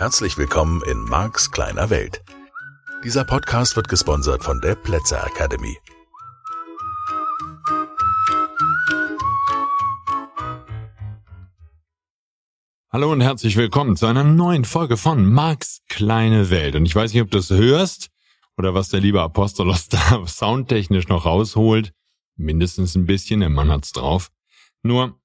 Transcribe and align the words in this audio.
Herzlich 0.00 0.38
willkommen 0.38 0.80
in 0.84 1.04
Marks 1.04 1.50
kleiner 1.50 1.90
Welt. 1.90 2.22
Dieser 3.04 3.22
Podcast 3.22 3.76
wird 3.76 3.86
gesponsert 3.86 4.42
von 4.42 4.58
der 4.62 4.74
Plätzer 4.74 5.22
Academy. 5.26 5.76
Hallo 12.90 13.12
und 13.12 13.20
herzlich 13.20 13.58
willkommen 13.58 13.94
zu 13.94 14.06
einer 14.06 14.24
neuen 14.24 14.64
Folge 14.64 14.96
von 14.96 15.30
Marks 15.30 15.82
kleine 15.90 16.48
Welt. 16.48 16.76
Und 16.76 16.86
ich 16.86 16.96
weiß 16.96 17.12
nicht, 17.12 17.20
ob 17.20 17.30
du 17.30 17.36
es 17.36 17.50
hörst 17.50 18.08
oder 18.56 18.72
was 18.72 18.88
der 18.88 19.00
liebe 19.00 19.20
Apostolos 19.20 19.88
da 19.88 20.22
soundtechnisch 20.26 21.08
noch 21.08 21.26
rausholt. 21.26 21.92
Mindestens 22.36 22.94
ein 22.94 23.04
bisschen, 23.04 23.40
der 23.40 23.50
Mann 23.50 23.70
hat's 23.70 23.92
drauf. 23.92 24.30
Nur, 24.82 25.19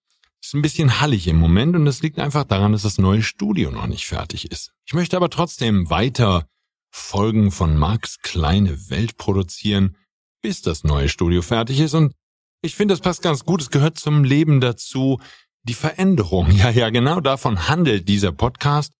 ist 0.45 0.53
ein 0.53 0.61
bisschen 0.61 0.99
hallig 0.99 1.27
im 1.27 1.37
Moment 1.37 1.75
und 1.75 1.85
das 1.85 2.01
liegt 2.01 2.19
einfach 2.19 2.43
daran, 2.43 2.71
dass 2.71 2.83
das 2.83 2.97
neue 2.97 3.23
Studio 3.23 3.71
noch 3.71 3.87
nicht 3.87 4.05
fertig 4.05 4.51
ist. 4.51 4.71
Ich 4.85 4.93
möchte 4.93 5.17
aber 5.17 5.29
trotzdem 5.29 5.89
weiter 5.89 6.47
Folgen 6.91 7.51
von 7.51 7.77
Marks 7.77 8.19
kleine 8.21 8.89
Welt 8.89 9.17
produzieren, 9.17 9.97
bis 10.41 10.61
das 10.61 10.83
neue 10.83 11.09
Studio 11.09 11.41
fertig 11.41 11.79
ist 11.79 11.93
und 11.93 12.13
ich 12.61 12.75
finde, 12.75 12.93
das 12.93 13.01
passt 13.01 13.21
ganz 13.21 13.45
gut. 13.45 13.61
Es 13.61 13.69
gehört 13.69 13.99
zum 13.99 14.23
Leben 14.23 14.59
dazu, 14.59 15.19
die 15.63 15.73
Veränderung. 15.73 16.49
Ja, 16.55 16.69
ja, 16.69 16.89
genau 16.89 17.19
davon 17.19 17.67
handelt 17.67 18.07
dieser 18.07 18.31
Podcast 18.31 18.93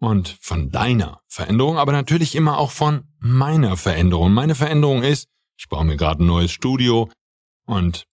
und 0.00 0.36
von 0.40 0.70
deiner 0.70 1.20
Veränderung, 1.26 1.78
aber 1.78 1.92
natürlich 1.92 2.34
immer 2.34 2.58
auch 2.58 2.70
von 2.70 3.04
meiner 3.18 3.76
Veränderung. 3.76 4.32
Meine 4.32 4.54
Veränderung 4.54 5.02
ist, 5.02 5.28
ich 5.58 5.68
baue 5.68 5.84
mir 5.84 5.96
gerade 5.96 6.22
ein 6.22 6.26
neues 6.26 6.52
Studio 6.52 7.10
und 7.66 8.06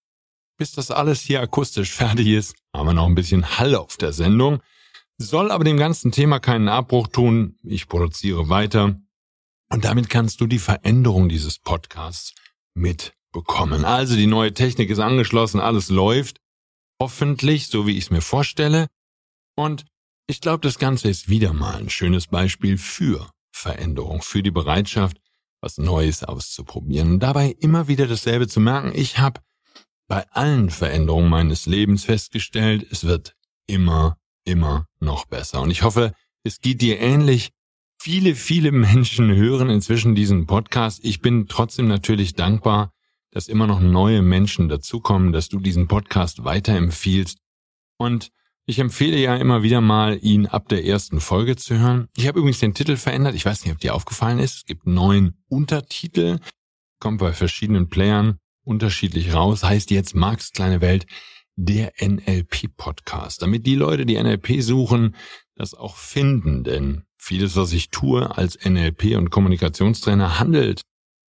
bis 0.62 0.74
das 0.74 0.92
alles 0.92 1.22
hier 1.22 1.42
akustisch 1.42 1.92
fertig 2.02 2.28
ist, 2.28 2.56
haben 2.72 2.86
wir 2.86 2.94
noch 2.94 3.08
ein 3.08 3.16
bisschen 3.16 3.58
Hall 3.58 3.74
auf 3.74 3.98
der 3.98 4.14
Sendung. 4.14 4.62
Soll 5.18 5.50
aber 5.50 5.64
dem 5.64 5.78
ganzen 5.78 6.12
Thema 6.12 6.40
keinen 6.40 6.70
Abbruch 6.70 7.08
tun. 7.08 7.58
Ich 7.64 7.88
produziere 7.88 8.48
weiter. 8.48 8.96
Und 9.74 9.86
damit 9.86 10.08
kannst 10.08 10.40
du 10.40 10.46
die 10.46 10.60
Veränderung 10.60 11.30
dieses 11.30 11.58
Podcasts 11.58 12.36
mitbekommen. 12.76 13.86
Also 13.86 14.16
die 14.16 14.28
neue 14.28 14.54
Technik 14.54 14.92
ist 14.92 15.00
angeschlossen, 15.00 15.60
alles 15.60 15.90
läuft. 15.90 16.40
Hoffentlich, 17.02 17.66
so 17.66 17.88
wie 17.88 17.98
ich 17.98 18.04
es 18.04 18.12
mir 18.12 18.22
vorstelle. 18.22 18.86
Und 19.56 19.86
ich 20.28 20.42
glaube, 20.42 20.62
das 20.62 20.78
Ganze 20.78 21.10
ist 21.10 21.28
wieder 21.28 21.54
mal 21.54 21.78
ein 21.78 21.90
schönes 21.90 22.28
Beispiel 22.28 22.78
für 22.78 23.32
Veränderung, 23.52 24.22
für 24.22 24.44
die 24.44 24.52
Bereitschaft, 24.52 25.18
was 25.60 25.80
Neues 25.80 26.24
auszuprobieren. 26.24 27.20
Dabei 27.20 27.56
immer 27.60 27.88
wieder 27.88 28.06
dasselbe 28.06 28.48
zu 28.48 28.60
merken. 28.60 28.92
Ich 28.94 29.18
habe 29.18 29.42
bei 30.12 30.30
allen 30.32 30.70
Veränderungen 30.70 31.30
meines 31.30 31.68
Lebens 31.68 32.04
festgestellt, 32.04 32.86
es 32.92 33.06
wird 33.06 33.34
immer, 33.66 34.18
immer 34.44 34.86
noch 35.00 35.24
besser. 35.24 35.62
Und 35.62 35.72
ich 35.72 35.84
hoffe, 35.84 36.12
es 36.44 36.60
geht 36.60 36.82
dir 36.82 37.00
ähnlich. 37.00 37.52
Viele, 37.98 38.36
viele 38.36 38.72
Menschen 38.74 39.34
hören 39.34 39.70
inzwischen 39.70 40.14
diesen 40.14 40.48
Podcast. 40.48 41.00
Ich 41.06 41.22
bin 41.22 41.48
trotzdem 41.48 41.88
natürlich 41.88 42.36
dankbar, 42.36 42.92
dass 43.32 43.48
immer 43.48 43.68
noch 43.68 43.80
neue 43.80 44.22
Menschen 44.22 44.68
dazukommen, 44.68 45.32
dass 45.32 45.48
du 45.48 45.62
diesen 45.62 45.88
Podcast 45.88 46.44
weiterempfiehlst. 46.44 47.38
Und 47.98 48.32
ich 48.66 48.80
empfehle 48.80 49.18
ja 49.18 49.38
immer 49.38 49.64
wieder 49.64 49.80
mal, 49.80 50.20
ihn 50.22 50.46
ab 50.46 50.68
der 50.68 50.84
ersten 50.84 51.22
Folge 51.22 51.56
zu 51.56 51.80
hören. 51.80 52.10
Ich 52.18 52.28
habe 52.28 52.40
übrigens 52.40 52.60
den 52.60 52.74
Titel 52.74 52.98
verändert. 52.98 53.36
Ich 53.36 53.46
weiß 53.46 53.64
nicht, 53.64 53.74
ob 53.74 53.80
dir 53.80 53.96
aufgefallen 53.96 54.40
ist. 54.40 54.56
Es 54.56 54.66
gibt 54.66 54.86
neun 54.86 55.38
Untertitel. 55.48 56.40
Kommt 57.00 57.20
bei 57.20 57.32
verschiedenen 57.32 57.88
Playern 57.88 58.41
unterschiedlich 58.64 59.34
raus, 59.34 59.64
heißt 59.64 59.92
jetzt 59.92 60.16
Marx 60.16 60.52
kleine 60.52 60.82
Welt 60.82 61.06
der 61.56 61.94
NLP-Podcast, 62.00 63.42
damit 63.42 63.66
die 63.66 63.76
Leute, 63.76 64.06
die 64.06 64.22
NLP 64.22 64.62
suchen, 64.62 65.16
das 65.56 65.74
auch 65.74 65.96
finden, 65.96 66.64
denn 66.64 67.04
vieles, 67.18 67.56
was 67.56 67.74
ich 67.74 67.90
tue 67.90 68.36
als 68.36 68.58
NLP 68.64 69.16
und 69.18 69.30
Kommunikationstrainer, 69.30 70.40
handelt 70.40 70.82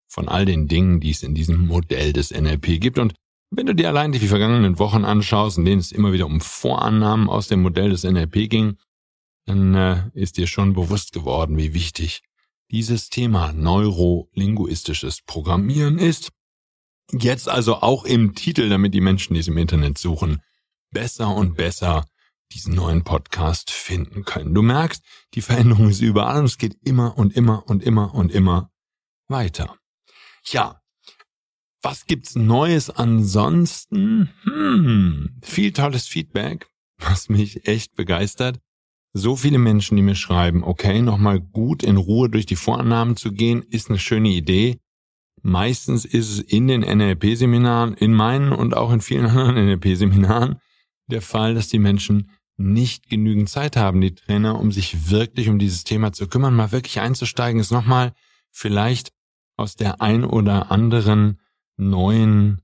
von 0.08 0.28
all 0.28 0.44
den 0.44 0.68
Dingen, 0.68 1.00
die 1.00 1.10
es 1.10 1.22
in 1.22 1.34
diesem 1.34 1.66
Modell 1.66 2.12
des 2.12 2.30
NLP 2.30 2.80
gibt. 2.80 2.98
Und 2.98 3.14
wenn 3.50 3.66
du 3.66 3.74
dir 3.74 3.88
allein 3.88 4.12
die 4.12 4.18
vergangenen 4.20 4.78
Wochen 4.78 5.04
anschaust, 5.04 5.58
in 5.58 5.64
denen 5.64 5.80
es 5.80 5.92
immer 5.92 6.12
wieder 6.12 6.26
um 6.26 6.40
Vorannahmen 6.40 7.28
aus 7.28 7.48
dem 7.48 7.62
Modell 7.62 7.90
des 7.90 8.04
NLP 8.04 8.48
ging, 8.48 8.76
dann 9.46 9.74
äh, 9.74 10.10
ist 10.14 10.38
dir 10.38 10.46
schon 10.46 10.72
bewusst 10.72 11.12
geworden, 11.12 11.56
wie 11.58 11.74
wichtig 11.74 12.22
dieses 12.70 13.10
Thema 13.10 13.52
neurolinguistisches 13.52 15.22
Programmieren 15.22 15.98
ist 15.98 16.30
Jetzt 17.10 17.48
also 17.48 17.76
auch 17.76 18.04
im 18.04 18.34
Titel, 18.34 18.68
damit 18.68 18.94
die 18.94 19.00
Menschen, 19.00 19.34
die 19.34 19.40
es 19.40 19.48
im 19.48 19.58
Internet 19.58 19.98
suchen, 19.98 20.42
besser 20.90 21.34
und 21.34 21.56
besser 21.56 22.06
diesen 22.52 22.74
neuen 22.74 23.02
Podcast 23.02 23.70
finden 23.70 24.24
können. 24.24 24.54
Du 24.54 24.62
merkst, 24.62 25.02
die 25.34 25.40
Veränderung 25.40 25.88
ist 25.88 26.00
überall 26.00 26.40
und 26.40 26.44
es 26.44 26.58
geht 26.58 26.76
immer 26.84 27.16
und 27.18 27.34
immer 27.34 27.68
und 27.68 27.82
immer 27.82 28.14
und 28.14 28.30
immer 28.30 28.70
weiter. 29.28 29.76
Ja, 30.44 30.82
was 31.82 32.06
gibt's 32.06 32.36
Neues 32.36 32.90
ansonsten? 32.90 34.30
Hm, 34.44 35.40
viel 35.42 35.72
tolles 35.72 36.06
Feedback, 36.06 36.68
was 36.98 37.28
mich 37.28 37.66
echt 37.66 37.96
begeistert. 37.96 38.60
So 39.14 39.36
viele 39.36 39.58
Menschen, 39.58 39.96
die 39.96 40.02
mir 40.02 40.14
schreiben, 40.14 40.62
okay, 40.64 41.02
nochmal 41.02 41.40
gut 41.40 41.82
in 41.82 41.96
Ruhe 41.96 42.30
durch 42.30 42.46
die 42.46 42.56
Vorannahmen 42.56 43.16
zu 43.16 43.32
gehen, 43.32 43.62
ist 43.62 43.90
eine 43.90 43.98
schöne 43.98 44.30
Idee. 44.30 44.78
Meistens 45.42 46.04
ist 46.04 46.30
es 46.30 46.38
in 46.40 46.68
den 46.68 46.82
NLP-Seminaren, 46.82 47.94
in 47.94 48.14
meinen 48.14 48.52
und 48.52 48.76
auch 48.76 48.92
in 48.92 49.00
vielen 49.00 49.26
anderen 49.30 49.66
NLP-Seminaren 49.66 50.60
der 51.08 51.22
Fall, 51.22 51.54
dass 51.54 51.68
die 51.68 51.80
Menschen 51.80 52.30
nicht 52.56 53.08
genügend 53.08 53.48
Zeit 53.48 53.76
haben, 53.76 54.00
die 54.00 54.14
Trainer, 54.14 54.58
um 54.58 54.70
sich 54.70 55.10
wirklich 55.10 55.48
um 55.48 55.58
dieses 55.58 55.84
Thema 55.84 56.12
zu 56.12 56.28
kümmern, 56.28 56.54
mal 56.54 56.70
wirklich 56.70 57.00
einzusteigen, 57.00 57.60
ist 57.60 57.72
nochmal 57.72 58.12
vielleicht 58.50 59.12
aus 59.56 59.74
der 59.74 60.00
ein 60.00 60.24
oder 60.24 60.70
anderen 60.70 61.40
neuen 61.76 62.62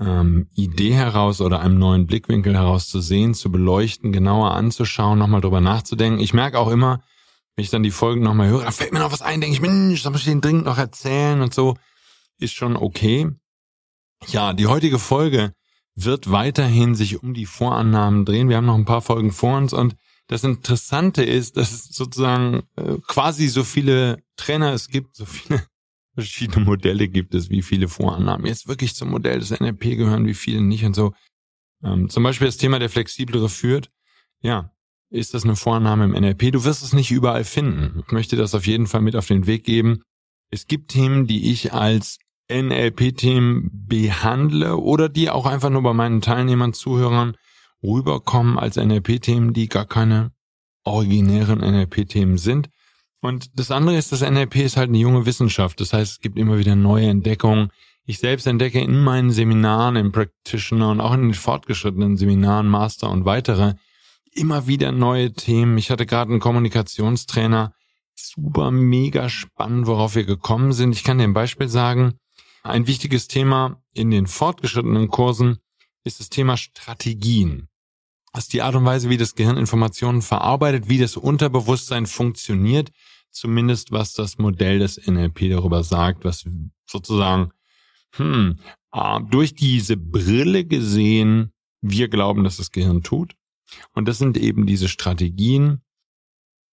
ähm, 0.00 0.48
Idee 0.54 0.94
heraus 0.94 1.40
oder 1.40 1.60
einem 1.60 1.78
neuen 1.78 2.06
Blickwinkel 2.06 2.54
heraus 2.54 2.88
zu 2.88 3.00
sehen, 3.00 3.34
zu 3.34 3.50
beleuchten, 3.50 4.12
genauer 4.12 4.52
anzuschauen, 4.52 5.18
nochmal 5.18 5.40
drüber 5.40 5.60
nachzudenken. 5.60 6.20
Ich 6.20 6.34
merke 6.34 6.58
auch 6.58 6.70
immer, 6.70 7.02
wenn 7.56 7.64
ich 7.64 7.70
dann 7.70 7.82
die 7.82 7.90
Folgen 7.90 8.22
nochmal 8.22 8.48
höre, 8.48 8.64
da 8.64 8.70
fällt 8.70 8.92
mir 8.92 8.98
noch 8.98 9.12
was 9.12 9.22
ein, 9.22 9.40
denke 9.40 9.54
ich, 9.54 9.62
Mensch, 9.62 10.02
da 10.02 10.10
muss 10.10 10.20
ich 10.20 10.26
den 10.26 10.42
dringend 10.42 10.66
noch 10.66 10.78
erzählen 10.78 11.40
und 11.40 11.54
so. 11.54 11.76
Ist 12.38 12.54
schon 12.54 12.76
okay. 12.76 13.30
Ja, 14.26 14.52
die 14.52 14.66
heutige 14.66 14.98
Folge 14.98 15.52
wird 15.94 16.30
weiterhin 16.30 16.94
sich 16.94 17.22
um 17.22 17.32
die 17.32 17.46
Vorannahmen 17.46 18.26
drehen. 18.26 18.50
Wir 18.50 18.58
haben 18.58 18.66
noch 18.66 18.74
ein 18.74 18.84
paar 18.84 19.00
Folgen 19.00 19.32
vor 19.32 19.56
uns 19.56 19.72
und 19.72 19.96
das 20.28 20.44
Interessante 20.44 21.22
ist, 21.22 21.56
dass 21.56 21.72
es 21.72 21.84
sozusagen 21.84 22.64
äh, 22.76 22.96
quasi 23.06 23.48
so 23.48 23.64
viele 23.64 24.22
Trainer 24.36 24.72
es 24.72 24.88
gibt, 24.88 25.16
so 25.16 25.24
viele 25.24 25.64
verschiedene 26.14 26.64
Modelle 26.64 27.08
gibt 27.08 27.34
es, 27.34 27.48
wie 27.48 27.62
viele 27.62 27.88
Vorannahmen 27.88 28.46
jetzt 28.46 28.68
wirklich 28.68 28.94
zum 28.94 29.10
Modell 29.10 29.38
des 29.38 29.58
NLP 29.58 29.96
gehören, 29.96 30.26
wie 30.26 30.34
viele 30.34 30.60
nicht 30.60 30.84
und 30.84 30.94
so. 30.94 31.14
Ähm, 31.82 32.10
zum 32.10 32.22
Beispiel 32.22 32.48
das 32.48 32.56
Thema 32.58 32.78
der 32.78 32.90
flexiblere 32.90 33.48
führt. 33.48 33.90
Ja, 34.42 34.75
ist 35.10 35.34
das 35.34 35.44
eine 35.44 35.56
Vorname 35.56 36.04
im 36.04 36.12
NLP. 36.12 36.52
Du 36.52 36.64
wirst 36.64 36.82
es 36.82 36.92
nicht 36.92 37.10
überall 37.10 37.44
finden. 37.44 38.02
Ich 38.06 38.12
möchte 38.12 38.36
das 38.36 38.54
auf 38.54 38.66
jeden 38.66 38.86
Fall 38.86 39.00
mit 39.00 39.16
auf 39.16 39.26
den 39.26 39.46
Weg 39.46 39.64
geben. 39.64 40.02
Es 40.50 40.66
gibt 40.66 40.90
Themen, 40.90 41.26
die 41.26 41.50
ich 41.50 41.72
als 41.72 42.18
NLP-Themen 42.50 43.70
behandle 43.72 44.76
oder 44.76 45.08
die 45.08 45.30
auch 45.30 45.46
einfach 45.46 45.70
nur 45.70 45.82
bei 45.82 45.92
meinen 45.92 46.20
Teilnehmern, 46.20 46.72
Zuhörern 46.72 47.36
rüberkommen 47.82 48.58
als 48.58 48.76
NLP-Themen, 48.76 49.52
die 49.52 49.68
gar 49.68 49.86
keine 49.86 50.32
originären 50.84 51.60
NLP-Themen 51.60 52.38
sind. 52.38 52.68
Und 53.20 53.58
das 53.58 53.70
andere 53.70 53.96
ist, 53.96 54.12
das 54.12 54.20
NLP 54.20 54.56
ist 54.56 54.76
halt 54.76 54.88
eine 54.88 54.98
junge 54.98 55.26
Wissenschaft. 55.26 55.80
Das 55.80 55.92
heißt, 55.92 56.12
es 56.12 56.20
gibt 56.20 56.38
immer 56.38 56.58
wieder 56.58 56.76
neue 56.76 57.08
Entdeckungen. 57.08 57.70
Ich 58.04 58.18
selbst 58.18 58.46
entdecke 58.46 58.80
in 58.80 59.02
meinen 59.02 59.32
Seminaren, 59.32 59.96
im 59.96 60.12
Practitioner 60.12 60.90
und 60.90 61.00
auch 61.00 61.12
in 61.12 61.22
den 61.22 61.34
fortgeschrittenen 61.34 62.16
Seminaren, 62.16 62.68
Master 62.68 63.10
und 63.10 63.24
weitere, 63.24 63.74
immer 64.36 64.66
wieder 64.66 64.92
neue 64.92 65.32
Themen. 65.32 65.78
Ich 65.78 65.90
hatte 65.90 66.06
gerade 66.06 66.30
einen 66.30 66.40
Kommunikationstrainer. 66.40 67.74
Super, 68.14 68.70
mega 68.70 69.28
spannend, 69.28 69.86
worauf 69.86 70.14
wir 70.14 70.24
gekommen 70.24 70.72
sind. 70.72 70.94
Ich 70.94 71.04
kann 71.04 71.18
dir 71.18 71.24
ein 71.24 71.34
Beispiel 71.34 71.68
sagen. 71.68 72.14
Ein 72.62 72.86
wichtiges 72.86 73.28
Thema 73.28 73.82
in 73.92 74.10
den 74.10 74.26
fortgeschrittenen 74.26 75.08
Kursen 75.08 75.58
ist 76.04 76.20
das 76.20 76.30
Thema 76.30 76.56
Strategien. 76.56 77.68
Das 78.32 78.44
ist 78.44 78.52
die 78.52 78.62
Art 78.62 78.74
und 78.74 78.84
Weise, 78.84 79.08
wie 79.08 79.16
das 79.16 79.34
Gehirn 79.34 79.56
Informationen 79.56 80.22
verarbeitet, 80.22 80.88
wie 80.88 80.98
das 80.98 81.16
Unterbewusstsein 81.16 82.06
funktioniert, 82.06 82.90
zumindest 83.30 83.92
was 83.92 84.12
das 84.12 84.38
Modell 84.38 84.78
des 84.78 85.06
NLP 85.06 85.50
darüber 85.50 85.82
sagt, 85.82 86.24
was 86.24 86.44
sozusagen 86.86 87.52
hm, 88.12 88.58
ah, 88.90 89.20
durch 89.20 89.54
diese 89.54 89.96
Brille 89.96 90.64
gesehen 90.64 91.52
wir 91.80 92.08
glauben, 92.08 92.44
dass 92.44 92.56
das 92.56 92.72
Gehirn 92.72 93.02
tut. 93.02 93.34
Und 93.94 94.06
das 94.06 94.18
sind 94.18 94.36
eben 94.36 94.66
diese 94.66 94.88
Strategien. 94.88 95.82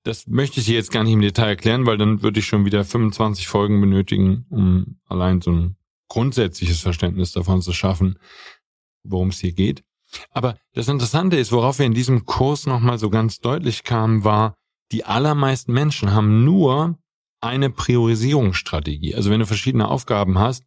Das 0.04 0.28
möchte 0.28 0.60
ich 0.60 0.68
jetzt 0.68 0.92
gar 0.92 1.04
nicht 1.04 1.14
im 1.14 1.22
Detail 1.22 1.50
erklären, 1.50 1.86
weil 1.86 1.98
dann 1.98 2.22
würde 2.22 2.40
ich 2.40 2.46
schon 2.46 2.66
wieder 2.66 2.84
25 2.84 3.48
Folgen 3.48 3.80
benötigen, 3.80 4.46
um 4.50 5.00
allein 5.06 5.42
so 5.42 5.52
ein 5.52 5.78
grundsätzliches 6.10 6.82
Verständnis 6.82 7.32
davon 7.32 7.62
zu 7.62 7.74
schaffen, 7.74 8.20
worum 9.04 9.30
es 9.30 9.40
hier 9.40 9.54
geht. 9.54 9.84
Aber 10.30 10.58
das 10.74 10.90
Interessante 10.90 11.38
ist, 11.38 11.52
worauf 11.52 11.80
wir 11.80 11.86
in 11.86 11.94
diesem 11.94 12.26
Kurs 12.26 12.66
nochmal 12.66 13.00
so 13.00 13.10
ganz 13.10 13.40
deutlich 13.40 13.84
kamen, 13.84 14.24
war 14.24 14.56
die 14.92 15.06
allermeisten 15.06 15.74
Menschen 15.74 16.14
haben 16.14 16.44
nur 16.44 17.00
eine 17.42 17.70
Priorisierungsstrategie. 17.70 19.16
Also 19.16 19.32
wenn 19.32 19.40
du 19.40 19.48
verschiedene 19.48 19.88
Aufgaben 19.88 20.38
hast, 20.38 20.64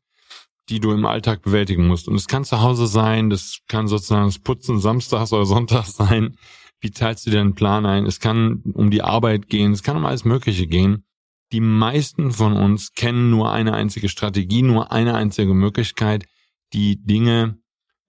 die 0.68 0.80
du 0.80 0.92
im 0.92 1.06
Alltag 1.06 1.42
bewältigen 1.42 1.86
musst. 1.86 2.08
Und 2.08 2.16
es 2.16 2.26
kann 2.26 2.44
zu 2.44 2.60
Hause 2.60 2.86
sein, 2.86 3.30
das 3.30 3.60
kann 3.68 3.88
sozusagen 3.88 4.26
das 4.26 4.38
Putzen 4.38 4.80
samstags 4.80 5.32
oder 5.32 5.46
sonntags 5.46 5.96
sein. 5.96 6.36
Wie 6.80 6.90
teilst 6.90 7.26
du 7.26 7.30
deinen 7.30 7.54
Plan 7.54 7.86
ein? 7.86 8.06
Es 8.06 8.20
kann 8.20 8.62
um 8.74 8.90
die 8.90 9.02
Arbeit 9.02 9.48
gehen, 9.48 9.72
es 9.72 9.82
kann 9.82 9.96
um 9.96 10.04
alles 10.04 10.24
Mögliche 10.24 10.66
gehen. 10.66 11.04
Die 11.52 11.60
meisten 11.60 12.32
von 12.32 12.54
uns 12.54 12.92
kennen 12.92 13.30
nur 13.30 13.52
eine 13.52 13.74
einzige 13.74 14.08
Strategie, 14.08 14.62
nur 14.62 14.90
eine 14.90 15.14
einzige 15.14 15.54
Möglichkeit, 15.54 16.26
die 16.72 17.02
Dinge 17.02 17.58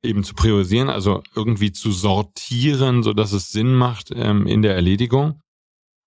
eben 0.04 0.24
zu 0.24 0.34
priorisieren, 0.34 0.90
also 0.90 1.22
irgendwie 1.36 1.72
zu 1.72 1.92
sortieren, 1.92 3.04
so 3.04 3.14
dass 3.14 3.32
es 3.32 3.50
Sinn 3.50 3.76
macht 3.76 4.12
ähm, 4.14 4.48
in 4.48 4.62
der 4.62 4.76
Erledigung. 4.76 5.42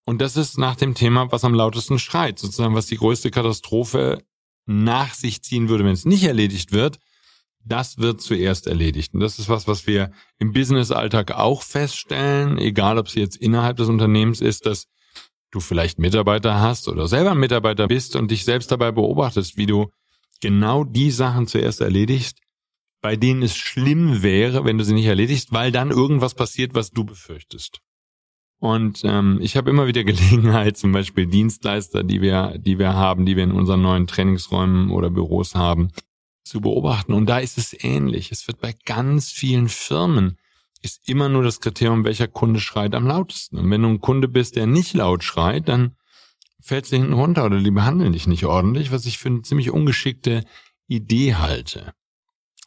Und 0.07 0.21
das 0.21 0.37
ist 0.37 0.59
nach 0.59 0.77
dem 0.77 0.95
Thema, 0.95 1.31
was 1.31 1.45
am 1.45 1.55
lautesten 1.55 1.99
schreit, 1.99 2.39
sozusagen, 2.39 2.75
was 2.75 2.87
die 2.87 2.97
größte 2.97 3.31
Katastrophe 3.31 4.25
nach 4.67 5.15
sich 5.15 5.43
ziehen 5.43 5.69
würde, 5.69 5.85
wenn 5.85 5.93
es 5.93 6.05
nicht 6.05 6.25
erledigt 6.25 6.73
wird. 6.73 6.99
Das 7.65 7.99
wird 7.99 8.21
zuerst 8.21 8.67
erledigt. 8.67 9.13
Und 9.15 9.21
das 9.21 9.39
ist 9.39 9.49
was, 9.49 9.69
was 9.69 9.87
wir 9.87 10.13
im 10.39 10.53
Business-Alltag 10.53 11.33
auch 11.33 11.63
feststellen, 11.63 12.59
egal 12.59 12.99
ob 12.99 13.09
es 13.09 13.15
jetzt 13.15 13.37
innerhalb 13.37 13.77
des 13.77 13.89
Unternehmens 13.89 14.41
ist, 14.41 14.67
dass 14.67 14.87
du 15.51 15.61
vielleicht 15.61 15.99
Mitarbeiter 15.99 16.61
hast 16.61 16.89
oder 16.89 17.07
selber 17.09 17.35
Mitarbeiter 17.35 17.89
bist 17.89 18.17
und 18.17 18.31
dich 18.31 18.45
selbst 18.45 18.71
dabei 18.71 18.93
beobachtest, 18.93 19.57
wie 19.57 19.67
du 19.67 19.91
genau 20.41 20.85
die 20.85 21.11
Sachen 21.11 21.47
zuerst 21.47 21.81
erledigst, 21.81 22.39
bei 23.03 23.17
denen 23.17 23.43
es 23.43 23.57
schlimm 23.57 24.23
wäre, 24.23 24.65
wenn 24.65 24.79
du 24.79 24.85
sie 24.85 24.95
nicht 24.95 25.07
erledigst, 25.07 25.53
weil 25.53 25.73
dann 25.73 25.91
irgendwas 25.91 26.35
passiert, 26.35 26.75
was 26.75 26.91
du 26.91 27.05
befürchtest. 27.05 27.81
Und 28.61 29.03
ähm, 29.05 29.39
ich 29.41 29.57
habe 29.57 29.71
immer 29.71 29.87
wieder 29.87 30.05
Gelegenheit, 30.05 30.77
zum 30.77 30.93
Beispiel 30.93 31.27
Dienstleister, 31.27 32.05
die 32.05 32.21
wir, 32.21 32.57
die 32.59 32.79
wir 32.79 32.95
haben, 32.95 33.27
die 33.27 33.37
wir 33.37 33.45
in 33.45 33.53
unseren 33.53 33.83
neuen 33.83 34.07
Trainingsräumen 34.07 34.91
oder 34.91 35.11
Büros 35.11 35.55
haben, 35.55 35.91
zu 36.45 36.61
beobachten. 36.61 37.13
Und 37.13 37.27
da 37.27 37.39
ist 37.39 37.59
es 37.59 37.77
ähnlich. 37.85 38.31
Es 38.31 38.47
wird 38.47 38.61
bei 38.61 38.75
ganz 38.85 39.31
vielen 39.31 39.69
Firmen 39.69 40.37
ist 40.83 41.09
immer 41.09 41.29
nur 41.29 41.43
das 41.43 41.61
Kriterium, 41.61 42.05
welcher 42.05 42.29
Kunde 42.29 42.61
schreit 42.61 42.95
am 42.95 43.07
lautesten. 43.07 43.59
Und 43.59 43.71
wenn 43.71 43.83
du 43.83 43.89
ein 43.89 44.01
Kunde 44.01 44.29
bist, 44.29 44.57
der 44.57 44.67
nicht 44.67 44.95
laut 44.95 45.23
schreit, 45.23 45.69
dann 45.69 45.97
fällt 46.61 46.91
du 46.91 46.97
hinten 46.97 47.13
runter 47.13 47.45
oder 47.45 47.61
die 47.61 47.71
behandeln 47.71 48.13
dich 48.13 48.27
nicht 48.27 48.45
ordentlich, 48.45 48.93
was 48.93 49.07
ich 49.07 49.19
für 49.19 49.29
eine 49.29 49.43
ziemlich 49.43 49.71
ungeschickte 49.71 50.45
Idee 50.87 51.35
halte. 51.35 51.93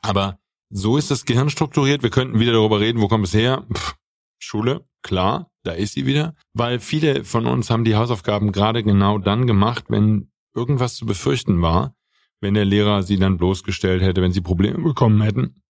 Aber 0.02 0.40
so 0.70 0.98
ist 0.98 1.12
das 1.12 1.26
Gehirn 1.26 1.50
strukturiert. 1.50 2.04
Wir 2.04 2.10
könnten 2.10 2.40
wieder 2.40 2.54
darüber 2.54 2.80
reden, 2.80 3.02
wo 3.02 3.08
kommt 3.08 3.26
es 3.26 3.34
her? 3.34 3.66
Pff, 3.74 3.96
Schule, 4.40 4.86
klar, 5.02 5.52
da 5.64 5.72
ist 5.72 5.94
sie 5.94 6.06
wieder. 6.06 6.36
Weil 6.54 6.80
viele 6.80 7.24
von 7.24 7.46
uns 7.46 7.70
haben 7.70 7.84
die 7.84 7.96
Hausaufgaben 7.96 8.52
gerade 8.52 8.84
genau 8.84 9.18
dann 9.18 9.48
gemacht, 9.48 9.86
wenn 9.90 10.32
irgendwas 10.54 10.96
zu 10.96 11.06
befürchten 11.06 11.62
war, 11.62 11.96
wenn 12.42 12.54
der 12.54 12.66
Lehrer 12.66 13.04
sie 13.04 13.18
dann 13.18 13.38
bloßgestellt 13.38 14.02
hätte, 14.02 14.22
wenn 14.22 14.34
sie 14.34 14.42
Probleme 14.42 14.80
bekommen 14.84 15.22
hätten. 15.22 15.62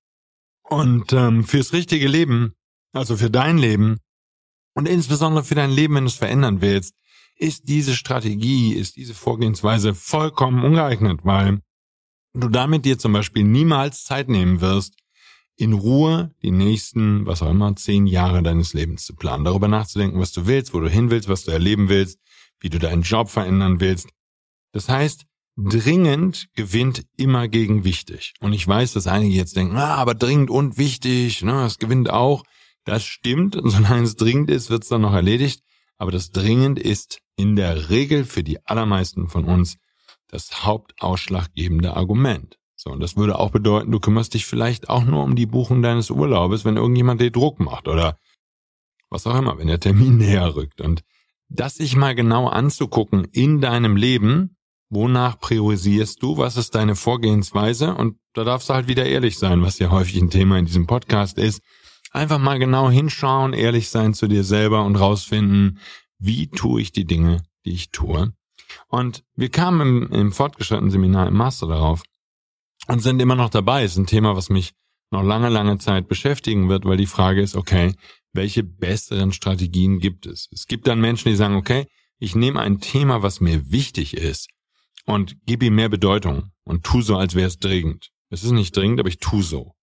Und 0.64 1.14
ähm, 1.14 1.44
fürs 1.44 1.74
richtige 1.74 2.08
Leben, 2.08 2.54
also 2.94 3.16
für 3.16 3.30
dein 3.30 3.58
Leben 3.58 4.00
und 4.74 4.88
insbesondere 4.88 5.44
für 5.44 5.56
dein 5.56 5.72
Leben, 5.72 5.96
wenn 5.96 6.06
du 6.06 6.10
es 6.10 6.16
verändern 6.16 6.62
willst, 6.62 6.96
ist 7.36 7.68
diese 7.68 7.96
Strategie, 7.96 8.74
ist 8.74 8.96
diese 8.96 9.14
Vorgehensweise 9.14 9.94
vollkommen 9.94 10.64
ungeeignet, 10.64 11.22
weil 11.24 11.62
du 12.34 12.48
damit 12.50 12.86
dir 12.86 12.98
zum 12.98 13.14
Beispiel 13.14 13.44
niemals 13.44 14.04
Zeit 14.04 14.30
nehmen 14.30 14.62
wirst, 14.62 14.96
in 15.56 15.74
Ruhe 15.74 16.34
die 16.42 16.52
nächsten, 16.52 17.26
was 17.26 17.42
auch 17.42 17.52
immer, 17.52 17.76
zehn 17.76 18.08
Jahre 18.08 18.42
deines 18.42 18.74
Lebens 18.74 19.06
zu 19.06 19.16
planen, 19.16 19.46
darüber 19.46 19.68
nachzudenken, 19.68 20.20
was 20.20 20.32
du 20.32 20.48
willst, 20.48 20.74
wo 20.74 20.80
du 20.80 20.90
hin 20.90 21.12
willst, 21.12 21.30
was 21.30 21.44
du 21.44 21.52
erleben 21.52 21.90
willst, 21.90 22.20
wie 22.60 22.70
du 22.70 22.80
deinen 22.80 23.04
Job 23.04 23.30
verändern 23.30 23.80
willst. 23.80 24.10
Das 24.72 24.90
heißt, 24.90 25.26
dringend 25.56 26.48
gewinnt 26.56 27.06
immer 27.18 27.48
gegen 27.48 27.84
wichtig. 27.84 28.34
Und 28.40 28.54
ich 28.54 28.68
weiß, 28.68 28.94
dass 28.94 29.08
einige 29.08 29.36
jetzt 29.36 29.56
denken, 29.56 29.78
ah, 29.78 29.96
aber 29.96 30.16
dringend 30.16 30.50
und 30.50 30.78
wichtig, 30.78 31.44
ne, 31.44 31.52
das 31.52 31.78
gewinnt 31.78 32.10
auch. 32.10 32.44
Das 32.86 33.04
stimmt, 33.04 33.56
solange 33.64 34.04
es 34.04 34.16
dringend 34.16 34.50
ist, 34.50 34.70
wird 34.70 34.84
es 34.84 34.90
dann 34.90 35.02
noch 35.02 35.14
erledigt. 35.14 35.62
Aber 35.98 36.12
das 36.12 36.32
dringend 36.32 36.80
ist 36.80 37.20
in 37.36 37.56
der 37.56 37.90
Regel 37.90 38.26
für 38.26 38.44
die 38.44 38.66
allermeisten 38.66 39.30
von 39.30 39.46
uns 39.46 39.78
das 40.28 40.66
hauptausschlaggebende 40.66 41.96
Argument. 41.96 42.58
So, 42.84 42.90
und 42.90 43.00
das 43.00 43.16
würde 43.16 43.40
auch 43.40 43.52
bedeuten, 43.52 43.92
du 43.92 44.02
kümmerst 44.02 44.34
dich 44.34 44.46
vielleicht 44.46 44.90
auch 44.90 45.06
nur 45.06 45.24
um 45.24 45.38
die 45.38 45.46
Buchung 45.46 45.82
deines 45.82 46.12
Urlaubes, 46.12 46.66
wenn 46.66 46.76
irgendjemand 46.76 47.22
dir 47.22 47.32
Druck 47.32 47.62
macht 47.62 47.88
oder 47.88 48.18
was 49.10 49.26
auch 49.26 49.38
immer, 49.38 49.58
wenn 49.58 49.68
der 49.68 49.80
Termin 49.80 50.18
näher 50.18 50.54
rückt. 50.54 50.82
Und 50.82 51.02
das 51.48 51.76
sich 51.76 51.96
mal 51.96 52.14
genau 52.14 52.50
anzugucken 52.50 53.24
in 53.32 53.62
deinem 53.62 53.96
Leben, 53.96 54.58
wonach 54.90 55.40
priorisierst 55.40 56.22
du, 56.22 56.36
was 56.38 56.58
ist 56.58 56.76
deine 56.76 56.98
Vorgehensweise 56.98 57.96
und 57.96 58.18
da 58.34 58.44
darfst 58.44 58.70
du 58.70 58.74
halt 58.74 58.90
wieder 58.90 59.06
ehrlich 59.06 59.40
sein, 59.40 59.62
was 59.62 59.80
ja 59.80 59.90
häufig 59.90 60.22
ein 60.22 60.30
Thema 60.30 60.60
in 60.60 60.66
diesem 60.66 60.86
Podcast 60.86 61.38
ist. 61.38 61.62
Einfach 62.12 62.38
mal 62.38 62.60
genau 62.60 62.90
hinschauen, 62.90 63.54
ehrlich 63.54 63.92
sein 63.92 64.14
zu 64.14 64.28
dir 64.28 64.44
selber 64.44 64.84
und 64.84 64.98
rausfinden, 64.98 65.80
wie 66.20 66.50
tue 66.50 66.82
ich 66.82 66.92
die 66.92 67.06
Dinge, 67.06 67.44
die 67.64 67.72
ich 67.72 67.92
tue. 67.92 68.34
Und 68.90 69.24
wir 69.36 69.50
kamen 69.50 69.80
im, 69.82 70.12
im 70.12 70.32
fortgeschrittenen 70.34 70.92
Seminar 70.92 71.30
im 71.30 71.36
Master 71.36 71.68
darauf 71.68 72.04
und 72.88 73.00
sind 73.00 73.22
immer 73.22 73.36
noch 73.36 73.50
dabei. 73.50 73.84
Ist 73.84 73.98
ein 73.98 74.08
Thema, 74.08 74.36
was 74.36 74.50
mich 74.50 74.74
noch 75.12 75.24
lange, 75.24 75.50
lange 75.50 75.78
Zeit 75.78 76.08
beschäftigen 76.08 76.70
wird, 76.70 76.86
weil 76.86 76.98
die 76.98 77.06
Frage 77.06 77.42
ist, 77.42 77.56
okay, 77.56 77.94
welche 78.34 78.64
besseren 78.64 79.32
Strategien 79.32 80.00
gibt 80.00 80.26
es? 80.26 80.50
Es 80.52 80.68
gibt 80.68 80.88
dann 80.88 81.00
Menschen, 81.00 81.30
die 81.30 81.36
sagen, 81.36 81.56
okay, 81.56 81.86
ich 82.20 82.36
nehme 82.36 82.60
ein 82.60 82.80
Thema, 82.80 83.22
was 83.22 83.42
mir 83.42 83.72
wichtig 83.72 84.16
ist 84.16 84.50
und 85.06 85.38
gib 85.46 85.64
ihm 85.64 85.76
mehr 85.76 85.90
Bedeutung 85.90 86.52
und 86.64 86.84
tu 86.84 87.02
so, 87.02 87.18
als 87.18 87.36
wäre 87.36 87.48
es 87.48 87.60
dringend. 87.60 88.12
Es 88.30 88.44
ist 88.44 88.52
nicht 88.52 88.76
dringend, 88.76 89.00
aber 89.00 89.10
ich 89.10 89.20
tu 89.20 89.42
so. 89.42 89.74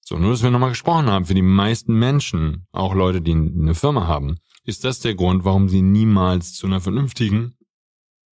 So, 0.00 0.18
nur 0.18 0.32
dass 0.32 0.42
wir 0.42 0.50
nochmal 0.50 0.70
gesprochen 0.70 1.06
haben, 1.06 1.26
für 1.26 1.34
die 1.34 1.42
meisten 1.42 1.94
Menschen, 1.94 2.66
auch 2.72 2.94
Leute, 2.94 3.22
die 3.22 3.32
eine 3.32 3.74
Firma 3.74 4.06
haben, 4.06 4.38
ist 4.64 4.84
das 4.84 5.00
der 5.00 5.14
Grund, 5.14 5.44
warum 5.44 5.68
sie 5.68 5.82
niemals 5.82 6.54
zu 6.54 6.66
einer 6.66 6.80
vernünftigen, 6.80 7.56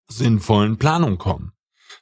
sinnvollen 0.08 0.78
Planung 0.78 1.18
kommen. 1.18 1.53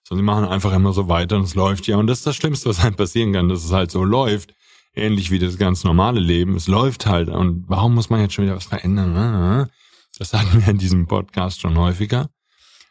So, 0.03 0.15
sie 0.15 0.21
machen 0.21 0.45
einfach 0.45 0.73
immer 0.73 0.93
so 0.93 1.07
weiter 1.07 1.37
und 1.37 1.43
es 1.43 1.55
läuft 1.55 1.87
ja. 1.87 1.97
Und 1.97 2.07
das 2.07 2.19
ist 2.19 2.27
das 2.27 2.35
Schlimmste, 2.35 2.69
was 2.69 2.81
halt 2.81 2.97
passieren 2.97 3.33
kann, 3.33 3.49
dass 3.49 3.63
es 3.63 3.71
halt 3.71 3.91
so 3.91 4.03
läuft. 4.03 4.53
Ähnlich 4.93 5.31
wie 5.31 5.39
das 5.39 5.57
ganz 5.57 5.83
normale 5.83 6.19
Leben. 6.19 6.55
Es 6.55 6.67
läuft 6.67 7.05
halt. 7.05 7.29
Und 7.29 7.65
warum 7.67 7.95
muss 7.95 8.09
man 8.09 8.19
jetzt 8.19 8.33
schon 8.33 8.45
wieder 8.45 8.55
was 8.55 8.65
verändern? 8.65 9.69
Das 10.17 10.33
hatten 10.33 10.59
wir 10.59 10.67
in 10.67 10.77
diesem 10.77 11.07
Podcast 11.07 11.61
schon 11.61 11.77
häufiger. 11.77 12.29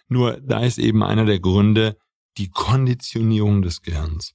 Nur 0.09 0.40
da 0.40 0.61
ist 0.61 0.79
eben 0.79 1.02
einer 1.02 1.25
der 1.25 1.40
Gründe 1.40 1.97
die 2.38 2.49
Konditionierung 2.49 3.62
des 3.62 3.83
Gehirns. 3.83 4.33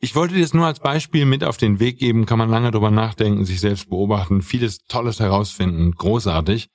Ich 0.00 0.16
wollte 0.16 0.34
dir 0.34 0.40
das 0.40 0.54
nur 0.54 0.66
als 0.66 0.80
Beispiel 0.80 1.26
mit 1.26 1.44
auf 1.44 1.58
den 1.58 1.78
Weg 1.78 1.98
geben, 1.98 2.26
kann 2.26 2.38
man 2.38 2.50
lange 2.50 2.70
drüber 2.72 2.90
nachdenken, 2.90 3.44
sich 3.44 3.60
selbst 3.60 3.88
beobachten, 3.88 4.42
vieles 4.42 4.78
Tolles 4.88 5.20
herausfinden, 5.20 5.92
großartig. 5.92 6.70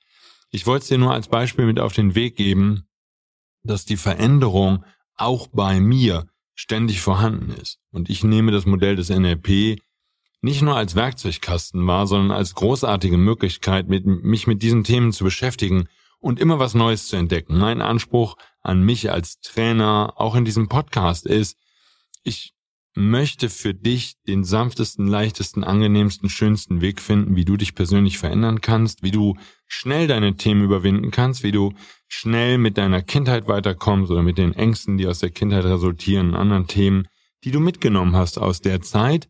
Ich 0.50 0.66
wollte 0.66 0.82
es 0.84 0.88
dir 0.88 0.98
nur 0.98 1.12
als 1.12 1.28
Beispiel 1.28 1.66
mit 1.66 1.78
auf 1.78 1.92
den 1.92 2.14
Weg 2.14 2.36
geben, 2.36 2.88
dass 3.64 3.84
die 3.84 3.98
Veränderung 3.98 4.84
auch 5.18 5.48
bei 5.48 5.80
mir 5.80 6.26
ständig 6.54 7.00
vorhanden 7.00 7.52
ist. 7.52 7.78
Und 7.92 8.10
ich 8.10 8.24
nehme 8.24 8.52
das 8.52 8.66
Modell 8.66 8.96
des 8.96 9.10
NLP 9.10 9.80
nicht 10.40 10.62
nur 10.62 10.76
als 10.76 10.94
Werkzeugkasten 10.94 11.86
wahr, 11.86 12.06
sondern 12.06 12.36
als 12.36 12.54
großartige 12.54 13.18
Möglichkeit, 13.18 13.88
mit, 13.88 14.06
mich 14.06 14.46
mit 14.46 14.62
diesen 14.62 14.84
Themen 14.84 15.12
zu 15.12 15.24
beschäftigen 15.24 15.88
und 16.20 16.40
immer 16.40 16.58
was 16.58 16.74
Neues 16.74 17.08
zu 17.08 17.16
entdecken. 17.16 17.58
Mein 17.58 17.80
Anspruch 17.80 18.36
an 18.62 18.82
mich 18.82 19.10
als 19.10 19.40
Trainer, 19.40 20.14
auch 20.16 20.34
in 20.34 20.44
diesem 20.44 20.68
Podcast, 20.68 21.26
ist, 21.26 21.56
ich 22.22 22.54
möchte 22.98 23.48
für 23.48 23.74
dich 23.74 24.16
den 24.26 24.42
sanftesten, 24.42 25.06
leichtesten, 25.06 25.62
angenehmsten, 25.62 26.28
schönsten 26.28 26.80
Weg 26.80 27.00
finden, 27.00 27.36
wie 27.36 27.44
du 27.44 27.56
dich 27.56 27.76
persönlich 27.76 28.18
verändern 28.18 28.60
kannst, 28.60 29.04
wie 29.04 29.12
du 29.12 29.36
schnell 29.68 30.08
deine 30.08 30.36
Themen 30.36 30.64
überwinden 30.64 31.12
kannst, 31.12 31.44
wie 31.44 31.52
du 31.52 31.72
schnell 32.08 32.58
mit 32.58 32.76
deiner 32.76 33.00
Kindheit 33.02 33.46
weiterkommst 33.46 34.10
oder 34.10 34.22
mit 34.22 34.36
den 34.36 34.52
Ängsten, 34.52 34.98
die 34.98 35.06
aus 35.06 35.20
der 35.20 35.30
Kindheit 35.30 35.64
resultieren, 35.64 36.34
anderen 36.34 36.66
Themen, 36.66 37.06
die 37.44 37.52
du 37.52 37.60
mitgenommen 37.60 38.16
hast 38.16 38.36
aus 38.36 38.60
der 38.60 38.80
Zeit 38.80 39.28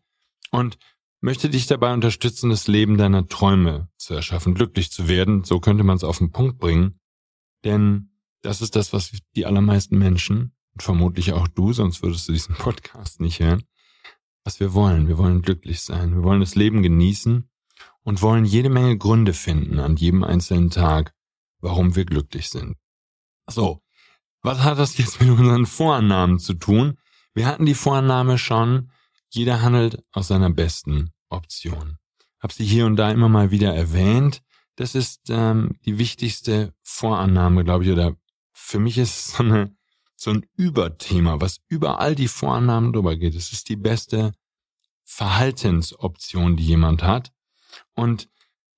und 0.49 0.79
möchte 1.21 1.47
dich 1.47 1.67
dabei 1.67 1.93
unterstützen, 1.93 2.49
das 2.49 2.67
Leben 2.67 2.97
deiner 2.97 3.27
Träume 3.27 3.89
zu 3.97 4.15
erschaffen, 4.15 4.55
glücklich 4.55 4.91
zu 4.91 5.07
werden. 5.07 5.43
So 5.43 5.59
könnte 5.59 5.83
man 5.83 5.97
es 5.97 6.03
auf 6.03 6.17
den 6.17 6.31
Punkt 6.31 6.57
bringen. 6.57 6.99
Denn 7.63 8.09
das 8.41 8.63
ist 8.63 8.75
das, 8.75 8.93
was 8.93 9.11
die 9.35 9.45
allermeisten 9.45 9.99
Menschen, 9.99 10.55
und 10.73 10.83
vermutlich 10.83 11.33
auch 11.33 11.47
du, 11.47 11.73
sonst 11.73 12.01
würdest 12.03 12.27
du 12.27 12.33
diesen 12.33 12.55
Podcast 12.55 13.19
nicht 13.19 13.39
hören, 13.39 13.63
was 14.43 14.59
wir 14.59 14.73
wollen. 14.73 15.07
Wir 15.07 15.17
wollen 15.17 15.41
glücklich 15.41 15.81
sein. 15.81 16.13
Wir 16.15 16.23
wollen 16.23 16.39
das 16.39 16.55
Leben 16.55 16.81
genießen 16.81 17.49
und 18.03 18.21
wollen 18.21 18.45
jede 18.45 18.69
Menge 18.69 18.97
Gründe 18.97 19.33
finden 19.33 19.79
an 19.79 19.95
jedem 19.95 20.23
einzelnen 20.23 20.69
Tag, 20.69 21.13
warum 21.59 21.95
wir 21.95 22.05
glücklich 22.05 22.49
sind. 22.49 22.77
So, 23.49 23.81
was 24.41 24.59
hat 24.59 24.79
das 24.79 24.97
jetzt 24.97 25.19
mit 25.19 25.29
unseren 25.29 25.65
Vorannahmen 25.65 26.39
zu 26.39 26.53
tun? 26.53 26.97
Wir 27.33 27.45
hatten 27.45 27.65
die 27.65 27.73
Vorannahme 27.73 28.37
schon, 28.37 28.91
jeder 29.29 29.61
handelt 29.61 30.03
aus 30.11 30.27
seiner 30.29 30.49
besten 30.49 31.11
Option. 31.29 31.97
Hab 32.39 32.51
sie 32.51 32.65
hier 32.65 32.85
und 32.85 32.95
da 32.95 33.11
immer 33.11 33.29
mal 33.29 33.51
wieder 33.51 33.75
erwähnt, 33.75 34.41
das 34.75 34.95
ist 34.95 35.29
ähm, 35.29 35.77
die 35.85 35.97
wichtigste 35.97 36.73
Vorannahme, 36.83 37.65
glaube 37.65 37.83
ich, 37.83 37.91
oder 37.91 38.15
für 38.53 38.79
mich 38.79 38.97
ist 38.97 39.09
es 39.09 39.31
so, 39.33 39.43
eine, 39.43 39.75
so 40.19 40.31
ein 40.31 40.45
Überthema, 40.57 41.39
was 41.39 41.61
über 41.69 41.99
all 41.99 42.13
die 42.13 42.27
Vorannahmen 42.27 42.91
drüber 42.91 43.15
geht. 43.15 43.35
Es 43.35 43.53
ist 43.53 43.69
die 43.69 43.77
beste 43.77 44.33
Verhaltensoption, 45.05 46.57
die 46.57 46.65
jemand 46.65 47.03
hat. 47.03 47.31
Und 47.95 48.27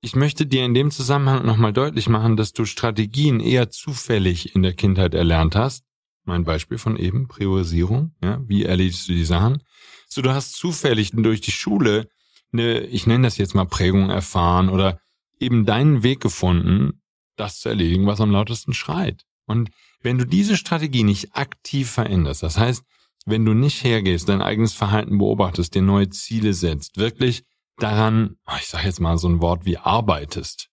ich 0.01 0.15
möchte 0.15 0.45
dir 0.45 0.63
in 0.63 0.75
dem 0.75 0.91
Zusammenhang 0.91 1.45
nochmal 1.45 1.73
deutlich 1.73 2.07
machen, 2.07 2.37
dass 2.37 2.53
du 2.53 2.65
Strategien 2.65 3.39
eher 3.39 3.71
zufällig 3.71 4.55
in 4.55 4.61
der 4.61 4.73
Kindheit 4.73 5.15
erlernt 5.15 5.55
hast. 5.55 5.83
Mein 6.25 6.43
Beispiel 6.43 6.77
von 6.77 6.95
eben, 6.95 7.27
Priorisierung, 7.27 8.13
ja, 8.21 8.39
wie 8.47 8.63
erledigst 8.63 9.09
du 9.09 9.13
die 9.13 9.25
Sachen? 9.25 9.63
So, 10.07 10.21
du 10.21 10.31
hast 10.31 10.53
zufällig 10.53 11.11
durch 11.13 11.41
die 11.41 11.51
Schule 11.51 12.07
eine, 12.53 12.81
ich 12.81 13.07
nenne 13.07 13.25
das 13.25 13.37
jetzt 13.37 13.55
mal 13.55 13.65
Prägung 13.65 14.11
erfahren 14.11 14.69
oder 14.69 14.99
eben 15.39 15.65
deinen 15.65 16.03
Weg 16.03 16.19
gefunden, 16.19 17.01
das 17.35 17.59
zu 17.59 17.69
erledigen, 17.69 18.05
was 18.05 18.21
am 18.21 18.29
lautesten 18.29 18.73
schreit. 18.73 19.23
Und 19.45 19.71
wenn 20.01 20.17
du 20.17 20.25
diese 20.25 20.57
Strategie 20.57 21.03
nicht 21.03 21.35
aktiv 21.35 21.89
veränderst, 21.89 22.43
das 22.43 22.57
heißt, 22.57 22.83
wenn 23.25 23.45
du 23.45 23.53
nicht 23.53 23.83
hergehst, 23.83 24.29
dein 24.29 24.41
eigenes 24.41 24.73
Verhalten 24.73 25.17
beobachtest, 25.17 25.75
dir 25.75 25.81
neue 25.81 26.09
Ziele 26.09 26.53
setzt, 26.53 26.97
wirklich 26.97 27.43
daran, 27.77 28.37
ich 28.59 28.67
sage 28.67 28.85
jetzt 28.85 28.99
mal 28.99 29.17
so 29.17 29.27
ein 29.27 29.41
Wort 29.41 29.65
wie 29.65 29.77
arbeitest 29.77 30.69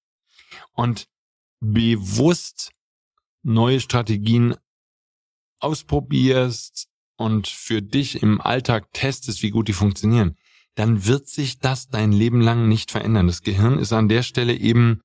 und 0.73 1.09
bewusst 1.61 2.73
neue 3.43 3.81
Strategien 3.81 4.55
ausprobierst 5.61 6.89
und 7.17 7.49
für 7.49 7.83
dich 7.83 8.23
im 8.23 8.41
Alltag 8.41 8.93
testest, 8.93 9.43
wie 9.43 9.51
gut 9.51 9.69
die 9.69 9.73
funktionieren, 9.73 10.37
dann 10.75 11.07
wird 11.07 11.29
sich 11.29 11.59
das 11.59 11.89
dein 11.89 12.13
Leben 12.13 12.41
lang 12.41 12.69
nicht 12.69 12.93
verändern. 12.93 13.27
Das 13.27 13.43
Gehirn 13.43 13.79
ist 13.79 13.93
an 13.93 14.09
der 14.09 14.23
Stelle 14.23 14.55
eben, 14.55 15.01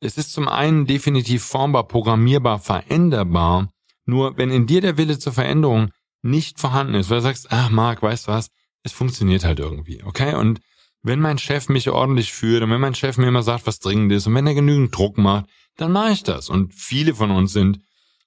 es 0.00 0.16
ist 0.16 0.32
zum 0.32 0.48
einen 0.48 0.86
definitiv 0.86 1.44
formbar, 1.44 1.86
programmierbar, 1.86 2.58
veränderbar. 2.58 3.68
Nur 4.06 4.36
wenn 4.36 4.50
in 4.50 4.66
dir 4.66 4.80
der 4.80 4.96
Wille 4.96 5.18
zur 5.18 5.32
Veränderung 5.32 5.90
nicht 6.22 6.58
vorhanden 6.58 6.94
ist, 6.94 7.10
weil 7.10 7.18
du 7.18 7.24
sagst, 7.24 7.48
ach 7.50 7.70
Marc, 7.70 8.02
weißt 8.02 8.26
du 8.26 8.32
was, 8.32 8.48
es 8.82 8.92
funktioniert 8.92 9.44
halt 9.44 9.58
irgendwie, 9.58 10.02
okay? 10.04 10.34
Und 10.34 10.60
wenn 11.02 11.20
mein 11.20 11.38
Chef 11.38 11.68
mich 11.68 11.88
ordentlich 11.90 12.32
führt 12.32 12.62
und 12.62 12.70
wenn 12.70 12.80
mein 12.80 12.94
Chef 12.94 13.16
mir 13.16 13.28
immer 13.28 13.42
sagt, 13.42 13.66
was 13.66 13.78
dringend 13.78 14.12
ist 14.12 14.26
und 14.26 14.34
wenn 14.34 14.46
er 14.46 14.54
genügend 14.54 14.94
Druck 14.96 15.16
macht, 15.18 15.46
dann 15.76 15.92
mache 15.92 16.12
ich 16.12 16.22
das. 16.22 16.50
Und 16.50 16.74
viele 16.74 17.14
von 17.14 17.30
uns 17.30 17.52
sind 17.52 17.80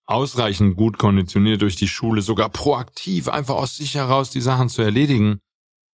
ausreichend 0.05 0.75
gut 0.75 0.97
konditioniert 0.97 1.61
durch 1.61 1.75
die 1.75 1.87
Schule, 1.87 2.21
sogar 2.21 2.49
proaktiv, 2.49 3.29
einfach 3.29 3.55
aus 3.55 3.75
sich 3.75 3.95
heraus 3.95 4.31
die 4.31 4.41
Sachen 4.41 4.69
zu 4.69 4.81
erledigen 4.81 5.39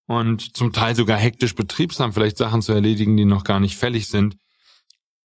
und 0.07 0.55
zum 0.57 0.73
Teil 0.73 0.95
sogar 0.95 1.17
hektisch 1.17 1.53
betriebsam 1.53 2.13
vielleicht 2.13 2.37
Sachen 2.37 2.61
zu 2.61 2.71
erledigen, 2.71 3.17
die 3.17 3.25
noch 3.25 3.43
gar 3.43 3.59
nicht 3.59 3.77
fällig 3.77 4.07
sind, 4.07 4.37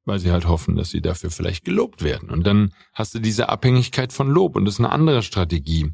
weil 0.04 0.18
sie 0.18 0.30
halt 0.30 0.46
hoffen, 0.46 0.76
dass 0.76 0.90
sie 0.90 1.00
dafür 1.00 1.30
vielleicht 1.30 1.64
gelobt 1.64 2.02
werden. 2.02 2.30
Und 2.30 2.46
dann 2.46 2.72
hast 2.92 3.14
du 3.14 3.18
diese 3.18 3.48
Abhängigkeit 3.48 4.12
von 4.12 4.28
Lob 4.28 4.56
und 4.56 4.64
das 4.64 4.74
ist 4.74 4.80
eine 4.80 4.90
andere 4.90 5.22
Strategie. 5.22 5.92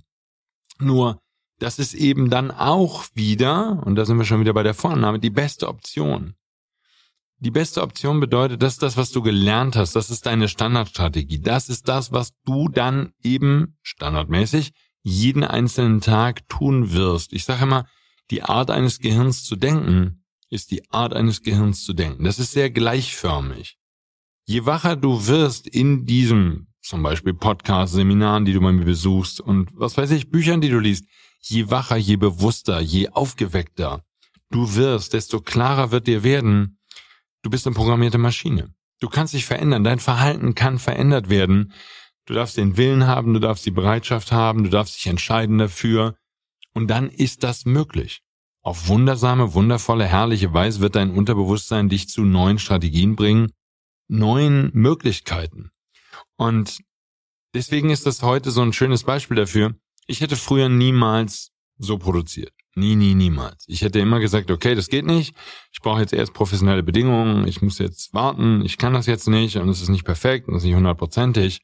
Nur, 0.78 1.20
das 1.58 1.78
ist 1.78 1.94
eben 1.94 2.30
dann 2.30 2.50
auch 2.50 3.04
wieder, 3.14 3.82
und 3.84 3.94
da 3.96 4.04
sind 4.04 4.18
wir 4.18 4.24
schon 4.24 4.40
wieder 4.40 4.54
bei 4.54 4.62
der 4.62 4.74
Vorannahme, 4.74 5.20
die 5.20 5.30
beste 5.30 5.68
Option. 5.68 6.34
Die 7.38 7.50
beste 7.50 7.82
Option 7.82 8.20
bedeutet, 8.20 8.62
das 8.62 8.74
ist 8.74 8.82
das, 8.82 8.96
was 8.96 9.12
du 9.12 9.22
gelernt 9.22 9.76
hast, 9.76 9.96
das 9.96 10.10
ist 10.10 10.26
deine 10.26 10.48
Standardstrategie, 10.48 11.40
das 11.40 11.68
ist 11.68 11.88
das, 11.88 12.12
was 12.12 12.32
du 12.44 12.68
dann 12.68 13.12
eben 13.22 13.78
standardmäßig 13.82 14.72
jeden 15.02 15.44
einzelnen 15.44 16.00
Tag 16.00 16.46
tun 16.48 16.92
wirst. 16.92 17.32
Ich 17.32 17.44
sage 17.44 17.62
immer, 17.62 17.86
die 18.30 18.42
Art 18.42 18.70
eines 18.70 18.98
Gehirns 18.98 19.44
zu 19.44 19.56
denken 19.56 20.24
ist 20.50 20.70
die 20.70 20.90
Art 20.90 21.14
eines 21.14 21.42
Gehirns 21.42 21.84
zu 21.84 21.94
denken. 21.94 22.24
Das 22.24 22.38
ist 22.38 22.52
sehr 22.52 22.70
gleichförmig. 22.70 23.79
Je 24.50 24.66
wacher 24.66 24.96
du 24.96 25.28
wirst 25.28 25.68
in 25.68 26.06
diesem 26.06 26.66
zum 26.82 27.04
Beispiel 27.04 27.34
Podcasts, 27.34 27.94
Seminaren, 27.94 28.44
die 28.44 28.52
du 28.52 28.60
bei 28.60 28.72
mir 28.72 28.84
besuchst 28.84 29.40
und 29.40 29.70
was 29.74 29.96
weiß 29.96 30.10
ich, 30.10 30.28
Büchern, 30.28 30.60
die 30.60 30.70
du 30.70 30.80
liest, 30.80 31.04
je 31.40 31.70
wacher, 31.70 31.96
je 31.96 32.16
bewusster, 32.16 32.80
je 32.80 33.10
aufgeweckter 33.10 34.02
du 34.50 34.74
wirst, 34.74 35.12
desto 35.12 35.38
klarer 35.40 35.92
wird 35.92 36.08
dir 36.08 36.24
werden, 36.24 36.80
du 37.42 37.50
bist 37.50 37.64
eine 37.64 37.76
programmierte 37.76 38.18
Maschine. 38.18 38.74
Du 38.98 39.08
kannst 39.08 39.34
dich 39.34 39.46
verändern, 39.46 39.84
dein 39.84 40.00
Verhalten 40.00 40.56
kann 40.56 40.80
verändert 40.80 41.30
werden. 41.30 41.72
Du 42.26 42.34
darfst 42.34 42.56
den 42.56 42.76
Willen 42.76 43.06
haben, 43.06 43.32
du 43.32 43.38
darfst 43.38 43.64
die 43.66 43.70
Bereitschaft 43.70 44.32
haben, 44.32 44.64
du 44.64 44.70
darfst 44.70 44.96
dich 44.96 45.06
entscheiden 45.06 45.58
dafür. 45.58 46.16
Und 46.74 46.88
dann 46.88 47.08
ist 47.08 47.44
das 47.44 47.66
möglich. 47.66 48.22
Auf 48.62 48.88
wundersame, 48.88 49.54
wundervolle, 49.54 50.06
herrliche 50.06 50.52
Weise 50.52 50.80
wird 50.80 50.96
dein 50.96 51.12
Unterbewusstsein 51.12 51.88
dich 51.88 52.08
zu 52.08 52.22
neuen 52.22 52.58
Strategien 52.58 53.14
bringen, 53.14 53.52
neuen 54.10 54.70
Möglichkeiten. 54.74 55.70
Und 56.36 56.80
deswegen 57.54 57.90
ist 57.90 58.06
das 58.06 58.22
heute 58.22 58.50
so 58.50 58.60
ein 58.60 58.72
schönes 58.72 59.04
Beispiel 59.04 59.36
dafür. 59.36 59.74
Ich 60.06 60.20
hätte 60.20 60.36
früher 60.36 60.68
niemals 60.68 61.52
so 61.78 61.96
produziert. 61.96 62.52
Nie, 62.74 62.96
nie, 62.96 63.14
niemals. 63.14 63.64
Ich 63.68 63.82
hätte 63.82 64.00
immer 64.00 64.20
gesagt, 64.20 64.50
okay, 64.50 64.74
das 64.74 64.88
geht 64.88 65.04
nicht. 65.04 65.34
Ich 65.72 65.80
brauche 65.80 66.00
jetzt 66.00 66.12
erst 66.12 66.34
professionelle 66.34 66.82
Bedingungen. 66.82 67.46
Ich 67.46 67.62
muss 67.62 67.78
jetzt 67.78 68.12
warten. 68.12 68.64
Ich 68.64 68.78
kann 68.78 68.94
das 68.94 69.06
jetzt 69.06 69.28
nicht 69.28 69.56
und 69.56 69.68
es 69.68 69.80
ist 69.80 69.88
nicht 69.88 70.04
perfekt 70.04 70.48
und 70.48 70.54
es 70.54 70.62
ist 70.62 70.66
nicht 70.66 70.76
hundertprozentig. 70.76 71.62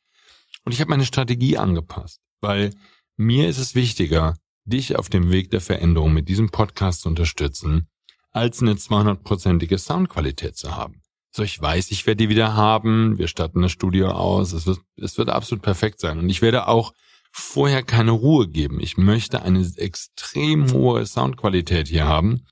Und 0.65 0.73
ich 0.73 0.81
habe 0.81 0.91
meine 0.91 1.07
Strategie 1.07 1.59
angepasst, 1.59 2.21
weil 2.41 2.75
mir 3.17 3.49
ist 3.49 3.59
es 3.59 3.75
wichtiger, 3.75 4.37
dich 4.65 4.97
auf 4.97 5.09
dem 5.09 5.31
Weg 5.31 5.51
der 5.51 5.61
Veränderung 5.61 6.13
mit 6.13 6.29
diesem 6.29 6.51
Podcast 6.51 7.03
zu 7.03 7.09
unterstützen, 7.09 7.89
als 8.33 8.61
eine 8.61 8.75
200-prozentige 8.75 9.79
Soundqualität 9.79 10.57
zu 10.57 10.77
haben. 10.77 11.03
So, 11.37 11.43
ich 11.43 11.61
weiß, 11.61 11.91
ich 11.91 12.07
werde 12.07 12.17
die 12.17 12.29
wieder 12.31 12.55
haben. 12.55 13.19
Wir 13.19 13.29
statten 13.29 13.61
das 13.61 13.71
Studio 13.71 14.09
aus. 14.09 14.55
Es 14.55 14.67
wird, 14.67 14.81
es 14.97 15.19
wird 15.19 15.29
absolut 15.29 15.63
perfekt 15.63 16.01
sein. 16.01 16.19
Und 16.19 16.31
ich 16.31 16.41
werde 16.41 16.67
auch 16.67 16.95
vorher 17.31 17.83
keine 17.83 18.13
Ruhe 18.13 18.49
geben. 18.49 18.81
Ich 18.81 18.97
möchte 18.97 19.43
eine 19.43 19.71
extrem 19.77 20.73
hohe 20.73 21.05
Soundqualität 21.05 21.89
hier 21.89 22.07
haben, 22.07 22.47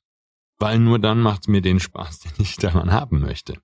weil 0.59 0.79
nur 0.79 0.99
dann 0.99 1.23
macht 1.23 1.45
es 1.45 1.49
mir 1.49 1.62
den 1.62 1.81
Spaß, 1.81 2.19
den 2.21 2.33
ich 2.37 2.57
daran 2.57 2.93
haben 2.93 3.21
möchte. 3.21 3.55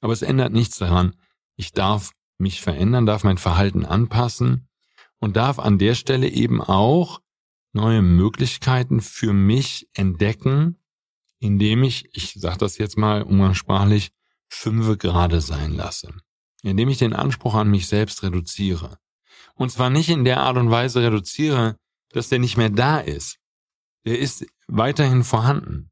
Aber 0.00 0.12
es 0.12 0.22
ändert 0.22 0.52
nichts 0.52 0.78
daran. 0.78 1.16
Ich 1.56 1.72
darf 1.72 2.12
mich 2.38 2.60
verändern, 2.60 3.06
darf 3.06 3.24
mein 3.24 3.38
Verhalten 3.38 3.84
anpassen 3.84 4.68
und 5.18 5.34
darf 5.34 5.58
an 5.58 5.78
der 5.78 5.96
Stelle 5.96 6.28
eben 6.28 6.62
auch 6.62 7.20
neue 7.72 8.02
Möglichkeiten 8.02 9.00
für 9.00 9.32
mich 9.32 9.88
entdecken, 9.94 10.78
indem 11.40 11.82
ich, 11.82 12.08
ich 12.12 12.34
sage 12.34 12.58
das 12.58 12.78
jetzt 12.78 12.96
mal 12.96 13.24
umgangssprachlich, 13.24 14.12
fünfe 14.50 14.96
gerade 14.98 15.40
sein 15.40 15.72
lasse, 15.72 16.12
indem 16.62 16.88
ich 16.88 16.98
den 16.98 17.14
Anspruch 17.14 17.54
an 17.54 17.70
mich 17.70 17.86
selbst 17.86 18.22
reduziere. 18.22 18.98
Und 19.54 19.70
zwar 19.70 19.90
nicht 19.90 20.08
in 20.08 20.24
der 20.24 20.40
Art 20.40 20.56
und 20.56 20.70
Weise 20.70 21.02
reduziere, 21.02 21.76
dass 22.10 22.28
der 22.28 22.40
nicht 22.40 22.56
mehr 22.56 22.70
da 22.70 22.98
ist. 22.98 23.38
Der 24.04 24.18
ist 24.18 24.44
weiterhin 24.66 25.24
vorhanden. 25.24 25.90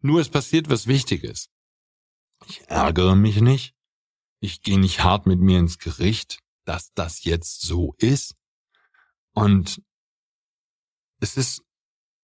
Nur 0.00 0.20
es 0.20 0.28
passiert 0.28 0.70
was 0.70 0.86
Wichtiges. 0.86 1.48
Ich 2.46 2.62
ärgere 2.68 3.16
mich 3.16 3.40
nicht. 3.40 3.74
Ich 4.40 4.62
gehe 4.62 4.78
nicht 4.78 5.02
hart 5.02 5.26
mit 5.26 5.40
mir 5.40 5.58
ins 5.58 5.78
Gericht, 5.78 6.38
dass 6.64 6.92
das 6.94 7.24
jetzt 7.24 7.62
so 7.62 7.94
ist. 7.98 8.34
Und 9.32 9.82
es 11.20 11.36
ist 11.36 11.62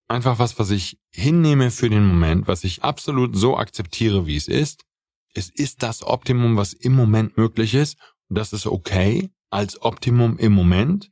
einfach 0.08 0.38
was, 0.38 0.58
was 0.58 0.70
ich 0.70 0.98
hinnehme 1.10 1.70
für 1.70 1.90
den 1.90 2.06
Moment, 2.06 2.46
was 2.46 2.64
ich 2.64 2.84
absolut 2.84 3.34
so 3.36 3.56
akzeptiere, 3.56 4.26
wie 4.26 4.36
es 4.36 4.48
ist 4.48 4.84
es 5.34 5.48
ist 5.48 5.82
das 5.82 6.02
Optimum, 6.02 6.56
was 6.56 6.72
im 6.72 6.94
Moment 6.94 7.36
möglich 7.36 7.74
ist. 7.74 7.98
Und 8.28 8.38
das 8.38 8.52
ist 8.52 8.66
okay 8.66 9.30
als 9.50 9.80
Optimum 9.82 10.38
im 10.38 10.52
Moment. 10.52 11.08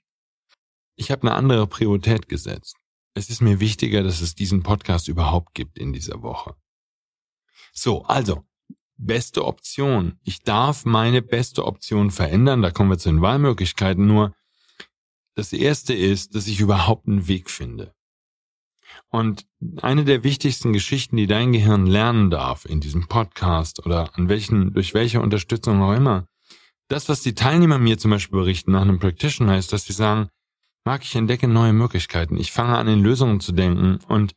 Ich 0.96 1.10
habe 1.10 1.22
eine 1.22 1.34
andere 1.34 1.66
Priorität 1.66 2.28
gesetzt. 2.28 2.76
Es 3.14 3.30
ist 3.30 3.40
mir 3.40 3.60
wichtiger, 3.60 4.02
dass 4.02 4.20
es 4.20 4.34
diesen 4.34 4.62
Podcast 4.62 5.08
überhaupt 5.08 5.54
gibt 5.54 5.78
in 5.78 5.92
dieser 5.92 6.22
Woche. 6.22 6.54
So, 7.72 8.04
also, 8.04 8.44
beste 8.96 9.44
Option. 9.44 10.18
Ich 10.22 10.42
darf 10.42 10.84
meine 10.84 11.22
beste 11.22 11.64
Option 11.64 12.10
verändern. 12.10 12.62
Da 12.62 12.70
kommen 12.70 12.90
wir 12.90 12.98
zu 12.98 13.08
den 13.08 13.22
Wahlmöglichkeiten. 13.22 14.06
Nur 14.06 14.34
das 15.34 15.52
erste 15.52 15.94
ist, 15.94 16.34
dass 16.34 16.46
ich 16.46 16.60
überhaupt 16.60 17.08
einen 17.08 17.26
Weg 17.26 17.50
finde. 17.50 17.94
Und 19.10 19.44
eine 19.82 20.04
der 20.04 20.22
wichtigsten 20.22 20.72
Geschichten, 20.72 21.16
die 21.16 21.26
dein 21.26 21.52
Gehirn 21.52 21.86
lernen 21.86 22.30
darf 22.30 22.64
in 22.64 22.80
diesem 22.80 23.08
Podcast 23.08 23.84
oder 23.84 24.16
an 24.16 24.28
welchen, 24.28 24.72
durch 24.72 24.94
welche 24.94 25.20
Unterstützung 25.20 25.82
auch 25.82 25.94
immer, 25.94 26.26
das, 26.88 27.08
was 27.08 27.20
die 27.20 27.34
Teilnehmer 27.34 27.78
mir 27.78 27.98
zum 27.98 28.12
Beispiel 28.12 28.38
berichten 28.38 28.72
nach 28.72 28.82
einem 28.82 29.00
Practitioner, 29.00 29.58
ist, 29.58 29.72
dass 29.72 29.84
sie 29.84 29.92
sagen, 29.92 30.28
Marc, 30.84 31.02
ich 31.02 31.14
entdecke 31.14 31.48
neue 31.48 31.72
Möglichkeiten. 31.72 32.36
Ich 32.36 32.52
fange 32.52 32.78
an, 32.78 32.88
in 32.88 33.02
Lösungen 33.02 33.40
zu 33.40 33.52
denken 33.52 33.98
und 34.08 34.34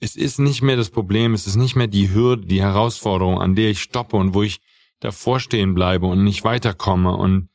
es 0.00 0.16
ist 0.16 0.38
nicht 0.38 0.62
mehr 0.62 0.76
das 0.76 0.90
Problem, 0.90 1.34
es 1.34 1.46
ist 1.46 1.56
nicht 1.56 1.76
mehr 1.76 1.86
die 1.86 2.12
Hürde, 2.12 2.46
die 2.46 2.62
Herausforderung, 2.62 3.40
an 3.40 3.54
der 3.54 3.70
ich 3.70 3.80
stoppe 3.80 4.16
und 4.16 4.34
wo 4.34 4.42
ich 4.42 4.60
davor 5.00 5.40
stehen 5.40 5.74
bleibe 5.74 6.06
und 6.06 6.24
nicht 6.24 6.44
weiterkomme 6.44 7.14
und 7.14 7.48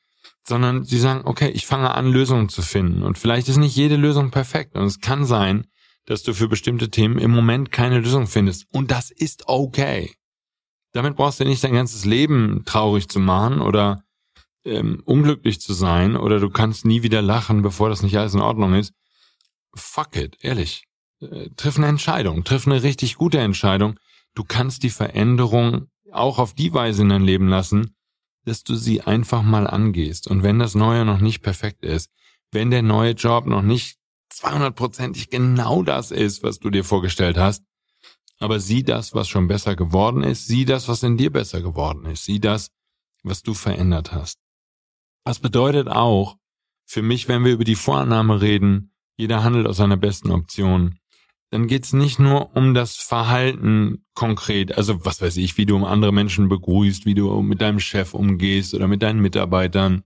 sondern 0.45 0.83
sie 0.83 0.99
sagen, 0.99 1.21
okay, 1.23 1.49
ich 1.49 1.65
fange 1.65 1.93
an, 1.95 2.11
Lösungen 2.11 2.49
zu 2.49 2.61
finden. 2.61 3.01
Und 3.01 3.17
vielleicht 3.17 3.47
ist 3.47 3.57
nicht 3.57 3.77
jede 3.77 3.95
Lösung 3.95 4.29
perfekt. 4.29 4.75
Und 4.75 4.83
es 4.83 4.99
kann 4.99 5.23
sein, 5.23 5.67
dass 6.05 6.23
du 6.23 6.33
für 6.33 6.47
bestimmte 6.47 6.89
Themen 6.89 7.17
im 7.17 7.31
Moment 7.31 7.71
keine 7.71 7.99
Lösung 7.99 8.27
findest. 8.27 8.65
Und 8.71 8.91
das 8.91 9.11
ist 9.11 9.47
okay. 9.47 10.13
Damit 10.91 11.15
brauchst 11.15 11.39
du 11.39 11.45
nicht 11.45 11.63
dein 11.63 11.73
ganzes 11.73 12.05
Leben 12.05 12.63
traurig 12.65 13.09
zu 13.09 13.19
machen 13.19 13.61
oder 13.61 14.03
ähm, 14.65 15.01
unglücklich 15.05 15.59
zu 15.59 15.73
sein 15.73 16.15
oder 16.15 16.39
du 16.39 16.49
kannst 16.49 16.85
nie 16.85 17.03
wieder 17.03 17.21
lachen, 17.21 17.61
bevor 17.61 17.89
das 17.89 18.03
nicht 18.03 18.17
alles 18.17 18.33
in 18.33 18.41
Ordnung 18.41 18.73
ist. 18.75 18.93
Fuck 19.75 20.15
it, 20.15 20.37
ehrlich. 20.41 20.85
Äh, 21.19 21.49
triff 21.55 21.77
eine 21.77 21.87
Entscheidung, 21.87 22.43
triff 22.43 22.67
eine 22.67 22.83
richtig 22.83 23.15
gute 23.15 23.39
Entscheidung. 23.39 23.99
Du 24.35 24.43
kannst 24.43 24.83
die 24.83 24.89
Veränderung 24.89 25.87
auch 26.11 26.37
auf 26.37 26.53
die 26.53 26.73
Weise 26.73 27.01
in 27.01 27.09
dein 27.09 27.23
Leben 27.23 27.47
lassen, 27.47 27.95
dass 28.45 28.63
du 28.63 28.75
sie 28.75 29.01
einfach 29.01 29.41
mal 29.41 29.67
angehst. 29.67 30.27
Und 30.27 30.43
wenn 30.43 30.59
das 30.59 30.75
Neue 30.75 31.05
noch 31.05 31.19
nicht 31.19 31.41
perfekt 31.41 31.83
ist, 31.83 32.11
wenn 32.51 32.71
der 32.71 32.83
neue 32.83 33.11
Job 33.13 33.47
noch 33.47 33.63
nicht 33.63 33.97
200%ig 34.33 35.29
genau 35.29 35.83
das 35.83 36.11
ist, 36.11 36.43
was 36.43 36.59
du 36.59 36.69
dir 36.69 36.83
vorgestellt 36.83 37.37
hast, 37.37 37.63
aber 38.39 38.59
sieh 38.59 38.83
das, 38.83 39.13
was 39.13 39.29
schon 39.29 39.47
besser 39.47 39.75
geworden 39.75 40.23
ist, 40.23 40.47
sieh 40.47 40.65
das, 40.65 40.87
was 40.87 41.03
in 41.03 41.17
dir 41.17 41.31
besser 41.31 41.61
geworden 41.61 42.05
ist, 42.05 42.25
sieh 42.25 42.39
das, 42.39 42.71
was 43.23 43.43
du 43.43 43.53
verändert 43.53 44.11
hast. 44.11 44.39
Das 45.23 45.39
bedeutet 45.39 45.87
auch, 45.87 46.37
für 46.85 47.01
mich, 47.01 47.27
wenn 47.27 47.45
wir 47.45 47.53
über 47.53 47.63
die 47.63 47.75
Vorannahme 47.75 48.41
reden, 48.41 48.91
jeder 49.15 49.43
handelt 49.43 49.67
aus 49.67 49.77
seiner 49.77 49.97
besten 49.97 50.31
Option, 50.31 50.99
dann 51.51 51.67
geht's 51.67 51.93
nicht 51.93 52.19
nur 52.19 52.55
um 52.55 52.73
das 52.73 52.95
Verhalten 52.95 54.03
konkret, 54.15 54.75
also 54.75 55.05
was 55.05 55.21
weiß 55.21 55.37
ich, 55.37 55.55
wie 55.57 55.67
du 55.67 55.75
um 55.75 55.85
andere 55.85 56.11
Menschen 56.11 56.49
begrüßt, 56.49 57.05
wie 57.05 57.13
du 57.13 57.41
mit 57.41 57.61
deinem 57.61 57.79
Chef 57.79 58.13
umgehst 58.15 58.73
oder 58.73 58.87
mit 58.87 59.03
deinen 59.03 59.21
Mitarbeitern, 59.21 60.03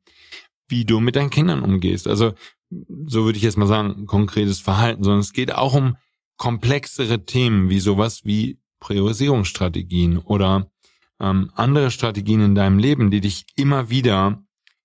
wie 0.68 0.84
du 0.84 1.00
mit 1.00 1.16
deinen 1.16 1.30
Kindern 1.30 1.64
umgehst. 1.64 2.08
Also 2.08 2.34
so 2.70 3.26
würde 3.26 3.38
ich 3.38 3.44
jetzt 3.44 3.58
mal 3.58 3.68
sagen, 3.68 4.06
konkretes 4.06 4.60
Verhalten, 4.60 5.04
sondern 5.04 5.22
es 5.22 5.34
geht 5.34 5.54
auch 5.54 5.74
um 5.74 5.98
komplexere 6.38 7.26
Themen 7.26 7.70
wie 7.70 7.80
sowas 7.80 8.26
wie 8.26 8.60
Priorisierungsstrategien 8.80 10.18
oder 10.18 10.70
ähm, 11.20 11.52
andere 11.56 11.92
Strategien 11.92 12.42
in 12.42 12.56
deinem 12.56 12.80
Leben, 12.80 13.10
die 13.10 13.22
dich 13.22 13.46
immer 13.56 13.90
wieder 13.90 14.44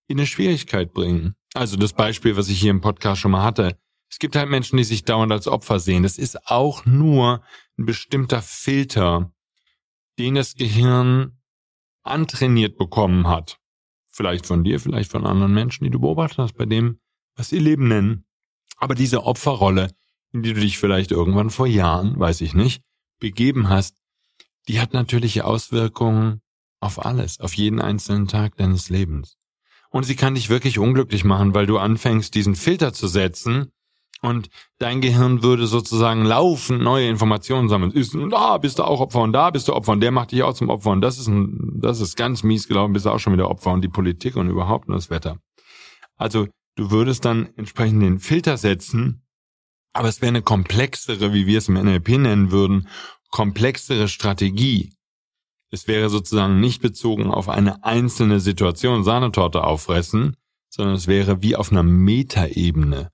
in 0.09 0.19
eine 0.19 0.27
Schwierigkeit 0.27 0.93
bringen. 0.93 1.35
Also 1.55 1.77
das 1.77 1.93
Beispiel, 1.93 2.37
was 2.37 2.49
ich 2.49 2.61
hier 2.61 2.71
im 2.71 2.81
Podcast 2.81 3.21
schon 3.21 3.33
mal 3.33 3.43
hatte, 3.43 3.77
es 4.09 4.19
gibt 4.19 4.37
halt 4.37 4.49
Menschen, 4.49 4.77
die 4.77 4.85
sich 4.85 5.05
dauernd 5.05 5.33
als 5.33 5.49
Opfer 5.49 5.79
sehen. 5.79 6.03
Das 6.03 6.19
ist 6.19 6.47
auch 6.47 6.85
nur 6.85 7.43
ein 7.79 7.87
bestimmter 7.87 8.43
Filter, 8.43 9.33
den 10.19 10.35
das 10.35 10.55
Gehirn 10.55 11.39
antrainiert 12.03 12.77
bekommen 12.77 13.27
hat. 13.27 13.59
Vielleicht 14.09 14.47
von 14.47 14.65
dir, 14.65 14.81
vielleicht 14.81 15.11
von 15.11 15.27
anderen 15.27 15.55
Menschen, 15.55 15.85
die 15.85 15.91
du 15.91 15.99
beobachtet 15.99 16.39
hast, 16.39 16.57
bei 16.57 16.67
dem, 16.67 17.01
was 17.37 17.49
sie 17.49 17.59
Leben 17.59 17.89
nennen. 17.89 18.25
Aber 18.77 18.95
diese 18.95 19.25
Opferrolle, 19.25 19.91
in 20.33 20.43
die 20.43 20.55
du 20.55 20.61
dich 20.61 20.79
vielleicht 20.79 21.11
irgendwann 21.11 21.51
vor 21.51 21.67
Jahren, 21.67 22.19
weiß 22.19 22.41
ich 22.41 22.55
nicht, 22.55 22.83
begeben 23.19 23.69
hast, 23.69 23.97
die 24.69 24.81
hat 24.81 24.93
natürliche 24.93 25.45
Auswirkungen 25.45 26.41
auf 26.81 27.05
alles, 27.05 27.41
auf 27.41 27.55
jeden 27.55 27.81
einzelnen 27.81 28.29
Tag 28.29 28.57
deines 28.57 28.89
Lebens. 28.91 29.37
Und 29.91 30.05
sie 30.05 30.17
kann 30.17 30.35
dich 30.35 30.49
wirklich 30.49 30.79
unglücklich 30.79 31.25
machen, 31.25 31.55
weil 31.55 31.67
du 31.67 31.79
anfängst, 31.79 32.35
diesen 32.35 32.57
Filter 32.57 32.93
zu 32.93 33.07
setzen, 33.09 33.73
und 34.23 34.51
dein 34.79 35.01
Gehirn 35.01 35.43
würde 35.43 35.67
sozusagen 35.67 36.25
laufend 36.25 36.81
neue 36.81 37.09
Informationen 37.09 37.69
sammeln. 37.69 37.91
Ist, 37.91 38.17
da 38.31 38.57
bist 38.59 38.79
du 38.79 38.85
auch 38.85 39.01
Opfer 39.01 39.21
und 39.21 39.33
da 39.33 39.51
bist 39.51 39.67
du 39.67 39.75
Opfer 39.75 39.93
und 39.93 40.01
der 40.01 40.13
macht 40.13 40.31
dich 40.31 40.45
auch 40.45 40.55
zum 40.55 40.71
Opfer 40.71 40.91
und 40.91 41.01
das 41.01 41.19
ist 41.19 41.27
ein, 41.27 41.81
das 41.81 42.01
ist 42.01 42.17
ganz 42.17 42.45
mies 42.45 42.69
gelaufen, 42.69 42.93
bist 42.93 43.05
du 43.05 43.11
auch 43.11 43.19
schon 43.19 43.33
wieder 43.33 43.51
Opfer 43.51 43.73
und 43.73 43.83
die 43.83 43.89
Politik 43.89 44.37
und 44.37 44.49
überhaupt 44.49 44.89
nur 44.89 44.97
das 44.97 45.11
Wetter. 45.11 45.39
Also 46.17 46.47
du 46.77 46.91
würdest 46.91 47.25
dann 47.25 47.49
entsprechend 47.57 48.03
den 48.03 48.19
Filter 48.19 48.57
setzen, 48.57 49.23
aber 49.93 50.09
es 50.09 50.21
wäre 50.21 50.31
eine 50.31 50.43
komplexere, 50.43 51.33
wie 51.35 51.47
wir 51.47 51.59
es 51.59 51.69
im 51.69 51.75
NLP 51.75 52.09
nennen 52.11 52.51
würden, 52.51 52.89
komplexere 53.31 54.09
Strategie. 54.09 54.95
Es 55.71 55.89
wäre 55.89 56.09
sozusagen 56.09 56.61
nicht 56.61 56.83
bezogen 56.83 57.31
auf 57.31 57.49
eine 57.49 57.85
einzelne 57.85 58.41
Situation 58.41 59.05
Sahnetorte 59.05 59.65
auffressen, 59.65 60.37
sondern 60.69 60.97
es 60.97 61.07
wäre 61.07 61.43
wie 61.43 61.57
auf 61.57 61.71
einer 61.71 61.83
Metaebene 61.83 63.11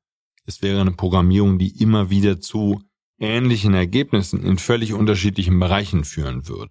es 0.48 0.62
wäre 0.62 0.80
eine 0.80 0.92
Programmierung, 0.92 1.58
die 1.58 1.78
immer 1.82 2.08
wieder 2.08 2.40
zu 2.40 2.82
ähnlichen 3.18 3.74
Ergebnissen 3.74 4.42
in 4.42 4.56
völlig 4.56 4.94
unterschiedlichen 4.94 5.60
Bereichen 5.60 6.04
führen 6.04 6.48
wird. 6.48 6.70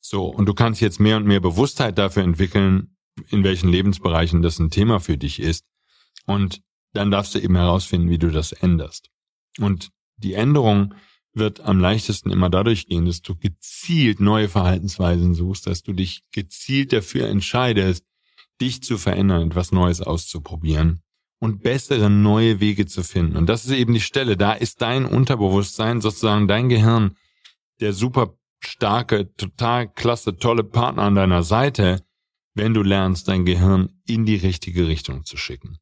So, 0.00 0.26
und 0.26 0.46
du 0.46 0.54
kannst 0.54 0.80
jetzt 0.80 0.98
mehr 0.98 1.16
und 1.16 1.24
mehr 1.24 1.38
Bewusstheit 1.38 1.96
dafür 1.96 2.24
entwickeln, 2.24 2.96
in 3.28 3.44
welchen 3.44 3.68
Lebensbereichen 3.68 4.42
das 4.42 4.58
ein 4.58 4.70
Thema 4.70 4.98
für 4.98 5.16
dich 5.16 5.38
ist. 5.38 5.64
Und 6.28 6.60
dann 6.92 7.10
darfst 7.10 7.34
du 7.34 7.38
eben 7.38 7.56
herausfinden, 7.56 8.10
wie 8.10 8.18
du 8.18 8.30
das 8.30 8.52
änderst. 8.52 9.10
Und 9.58 9.90
die 10.18 10.34
Änderung 10.34 10.94
wird 11.32 11.60
am 11.60 11.80
leichtesten 11.80 12.30
immer 12.30 12.50
dadurch 12.50 12.86
gehen, 12.86 13.06
dass 13.06 13.22
du 13.22 13.34
gezielt 13.34 14.20
neue 14.20 14.48
Verhaltensweisen 14.48 15.34
suchst, 15.34 15.66
dass 15.66 15.82
du 15.82 15.94
dich 15.94 16.24
gezielt 16.32 16.92
dafür 16.92 17.28
entscheidest, 17.28 18.04
dich 18.60 18.82
zu 18.82 18.98
verändern, 18.98 19.48
etwas 19.48 19.72
Neues 19.72 20.02
auszuprobieren 20.02 21.00
und 21.40 21.62
bessere 21.62 22.10
neue 22.10 22.60
Wege 22.60 22.84
zu 22.84 23.02
finden. 23.02 23.36
Und 23.36 23.46
das 23.46 23.64
ist 23.64 23.70
eben 23.70 23.94
die 23.94 24.00
Stelle. 24.00 24.36
Da 24.36 24.52
ist 24.52 24.82
dein 24.82 25.06
Unterbewusstsein, 25.06 26.02
sozusagen 26.02 26.46
dein 26.46 26.68
Gehirn, 26.68 27.16
der 27.80 27.94
super 27.94 28.36
starke, 28.60 29.32
total 29.36 29.88
klasse, 29.90 30.36
tolle 30.36 30.64
Partner 30.64 31.04
an 31.04 31.14
deiner 31.14 31.42
Seite, 31.42 32.04
wenn 32.54 32.74
du 32.74 32.82
lernst, 32.82 33.28
dein 33.28 33.46
Gehirn 33.46 33.88
in 34.06 34.26
die 34.26 34.36
richtige 34.36 34.88
Richtung 34.88 35.24
zu 35.24 35.38
schicken. 35.38 35.78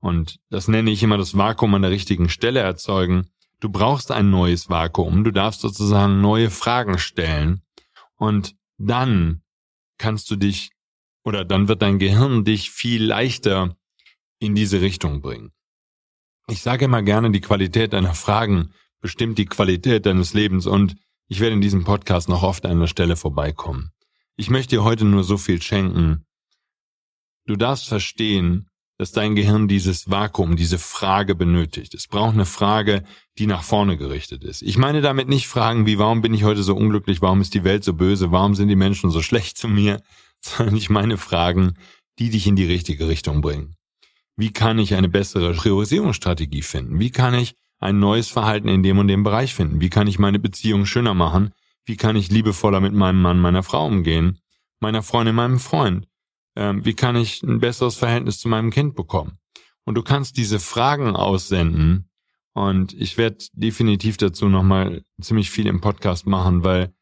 Und 0.00 0.38
das 0.50 0.68
nenne 0.68 0.90
ich 0.90 1.02
immer 1.02 1.18
das 1.18 1.36
Vakuum 1.36 1.74
an 1.74 1.82
der 1.82 1.90
richtigen 1.90 2.28
Stelle 2.28 2.60
erzeugen. 2.60 3.28
Du 3.60 3.68
brauchst 3.68 4.12
ein 4.12 4.30
neues 4.30 4.70
Vakuum. 4.70 5.24
Du 5.24 5.32
darfst 5.32 5.60
sozusagen 5.60 6.20
neue 6.20 6.50
Fragen 6.50 6.98
stellen. 6.98 7.62
Und 8.16 8.54
dann 8.78 9.42
kannst 9.98 10.30
du 10.30 10.36
dich, 10.36 10.70
oder 11.24 11.44
dann 11.44 11.68
wird 11.68 11.82
dein 11.82 11.98
Gehirn 11.98 12.44
dich 12.44 12.70
viel 12.70 13.04
leichter 13.04 13.76
in 14.38 14.54
diese 14.54 14.80
Richtung 14.80 15.20
bringen. 15.20 15.52
Ich 16.48 16.62
sage 16.62 16.84
immer 16.84 17.02
gerne, 17.02 17.30
die 17.30 17.40
Qualität 17.40 17.92
deiner 17.92 18.14
Fragen 18.14 18.72
bestimmt 19.00 19.38
die 19.38 19.46
Qualität 19.46 20.06
deines 20.06 20.34
Lebens 20.34 20.66
und 20.66 20.96
ich 21.26 21.40
werde 21.40 21.54
in 21.54 21.60
diesem 21.60 21.84
Podcast 21.84 22.28
noch 22.28 22.42
oft 22.42 22.64
an 22.64 22.80
der 22.80 22.86
Stelle 22.86 23.16
vorbeikommen. 23.16 23.90
Ich 24.36 24.50
möchte 24.50 24.76
dir 24.76 24.84
heute 24.84 25.04
nur 25.04 25.24
so 25.24 25.36
viel 25.36 25.60
schenken. 25.60 26.24
Du 27.46 27.56
darfst 27.56 27.88
verstehen, 27.88 28.68
dass 28.98 29.12
dein 29.12 29.36
Gehirn 29.36 29.68
dieses 29.68 30.10
Vakuum, 30.10 30.56
diese 30.56 30.78
Frage 30.78 31.36
benötigt. 31.36 31.94
Es 31.94 32.08
braucht 32.08 32.34
eine 32.34 32.44
Frage, 32.44 33.04
die 33.38 33.46
nach 33.46 33.62
vorne 33.62 33.96
gerichtet 33.96 34.42
ist. 34.42 34.60
Ich 34.60 34.76
meine 34.76 35.00
damit 35.00 35.28
nicht 35.28 35.46
Fragen 35.46 35.86
wie, 35.86 35.98
warum 35.98 36.20
bin 36.20 36.34
ich 36.34 36.42
heute 36.42 36.64
so 36.64 36.74
unglücklich, 36.74 37.22
warum 37.22 37.40
ist 37.40 37.54
die 37.54 37.62
Welt 37.62 37.84
so 37.84 37.94
böse, 37.94 38.32
warum 38.32 38.56
sind 38.56 38.68
die 38.68 38.76
Menschen 38.76 39.10
so 39.10 39.22
schlecht 39.22 39.56
zu 39.56 39.68
mir, 39.68 40.02
sondern 40.40 40.76
ich 40.76 40.90
meine 40.90 41.16
Fragen, 41.16 41.74
die 42.18 42.30
dich 42.30 42.48
in 42.48 42.56
die 42.56 42.66
richtige 42.66 43.08
Richtung 43.08 43.40
bringen. 43.40 43.76
Wie 44.36 44.52
kann 44.52 44.78
ich 44.78 44.94
eine 44.94 45.08
bessere 45.08 45.54
Priorisierungsstrategie 45.54 46.62
finden? 46.62 46.98
Wie 46.98 47.10
kann 47.10 47.34
ich 47.34 47.54
ein 47.78 48.00
neues 48.00 48.28
Verhalten 48.28 48.68
in 48.68 48.82
dem 48.82 48.98
und 48.98 49.08
dem 49.08 49.22
Bereich 49.22 49.54
finden? 49.54 49.80
Wie 49.80 49.90
kann 49.90 50.08
ich 50.08 50.18
meine 50.18 50.40
Beziehung 50.40 50.86
schöner 50.86 51.14
machen? 51.14 51.52
Wie 51.86 51.96
kann 51.96 52.16
ich 52.16 52.30
liebevoller 52.30 52.80
mit 52.80 52.92
meinem 52.92 53.22
Mann, 53.22 53.40
meiner 53.40 53.62
Frau 53.62 53.86
umgehen? 53.86 54.38
Meiner 54.80 55.02
Freundin, 55.02 55.36
meinem 55.36 55.60
Freund? 55.60 56.07
Ähm, 56.58 56.84
wie 56.84 56.94
kann 56.94 57.14
ich 57.14 57.44
ein 57.44 57.60
besseres 57.60 57.94
Verhältnis 57.94 58.40
zu 58.40 58.48
meinem 58.48 58.70
Kind 58.70 58.96
bekommen? 58.96 59.38
Und 59.84 59.94
du 59.94 60.02
kannst 60.02 60.36
diese 60.36 60.58
Fragen 60.58 61.14
aussenden 61.14 62.10
und 62.52 62.92
ich 62.94 63.16
werde 63.16 63.38
definitiv 63.52 64.16
dazu 64.16 64.48
nochmal 64.48 65.04
ziemlich 65.22 65.52
viel 65.52 65.68
im 65.68 65.80
Podcast 65.80 66.26
machen, 66.26 66.64
weil 66.64 66.92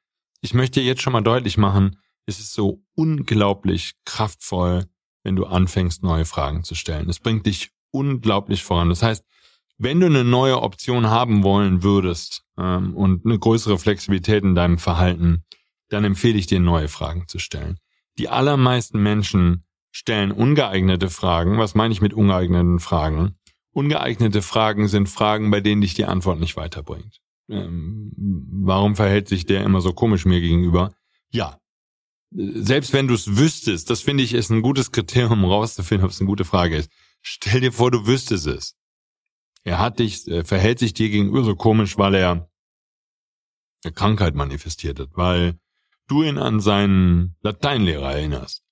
ich 0.43 0.53
möchte 0.53 0.83
jetzt 0.83 1.01
schon 1.01 1.15
mal 1.15 1.23
deutlich 1.23 1.57
machen, 1.57 1.99
es 2.27 2.39
ist 2.39 2.53
so 2.53 2.85
unglaublich 2.95 3.95
kraftvoll, 4.05 4.85
wenn 5.23 5.37
du 5.37 5.47
anfängst, 5.47 6.03
neue 6.03 6.27
Fragen 6.27 6.63
zu 6.63 6.75
stellen. 6.75 7.09
Es 7.09 7.19
bringt 7.19 7.47
dich 7.47 7.71
unglaublich 7.93 8.63
voran. 8.63 8.91
Das 8.91 9.03
heißt, 9.03 9.25
wenn 9.79 10.01
du 10.01 10.07
eine 10.07 10.23
neue 10.23 10.61
Option 10.61 11.07
haben 11.07 11.43
wollen 11.45 11.83
würdest 11.83 12.43
ähm, 12.59 12.95
und 12.95 13.25
eine 13.25 13.39
größere 13.39 13.79
Flexibilität 13.79 14.45
in 14.45 14.55
deinem 14.55 14.77
Verhalten, 14.77 15.45
dann 15.89 16.05
empfehle 16.05 16.37
ich 16.37 16.47
dir, 16.47 16.61
neue 16.61 16.89
Fragen 16.89 17.27
zu 17.27 17.39
stellen. 17.39 17.79
Die 18.19 18.29
allermeisten 18.29 19.03
Menschen 19.03 19.65
stellen 19.93 20.33
ungeeignete 20.33 21.11
Fragen. 21.11 21.59
Was 21.59 21.75
meine 21.75 21.93
ich 21.93 22.01
mit 22.01 22.15
ungeeigneten 22.15 22.81
Fragen? 22.81 23.37
Ungeeignete 23.73 24.43
Fragen 24.43 24.89
sind 24.89 25.09
Fragen, 25.09 25.51
bei 25.51 25.61
denen 25.61 25.83
dich 25.83 25.95
die 25.95 26.07
Antwort 26.07 26.41
nicht 26.41 26.57
weiterbringt. 26.57 27.21
Ähm, 27.49 28.13
warum 28.17 28.97
verhält 28.97 29.29
sich 29.29 29.47
der 29.47 29.65
immer 29.65 29.81
so 29.81 29.93
komisch 29.93 30.25
mir 30.25 30.41
gegenüber? 30.41 30.95
Ja, 31.31 31.59
selbst 32.31 32.93
wenn 32.93 33.09
du 33.09 33.15
es 33.15 33.37
wüsstest, 33.37 33.89
das 33.91 34.01
finde 34.01 34.25
ich 34.25 34.35
ist 34.35 34.51
ein 34.51 34.63
gutes 34.63 34.93
Kriterium, 34.93 35.45
um 35.45 35.51
rauszufinden, 35.51 36.05
ob 36.05 36.11
es 36.11 36.21
eine 36.21 36.27
gute 36.27 36.45
Frage 36.45 36.77
ist. 36.77 36.91
Stell 37.23 37.61
dir 37.61 37.73
vor, 37.73 37.91
du 37.91 38.07
wüsstest 38.07 38.47
es. 38.47 38.77
Er 39.63 39.79
hat 39.79 39.99
dich, 39.99 40.29
er 40.29 40.45
verhält 40.45 40.79
sich 40.79 40.95
dir 40.95 41.09
gegenüber 41.09 41.45
so 41.45 41.57
komisch, 41.57 41.99
weil 41.99 42.15
er 42.15 42.51
eine 43.85 43.93
Krankheit 43.93 44.35
manifestiert 44.35 45.01
hat, 45.01 45.11
weil 45.15 45.59
du 46.09 46.23
ihn 46.23 46.39
an 46.39 46.61
seinen 46.61 47.37
Lateinlehrer 47.43 48.13
erinnerst. 48.13 48.63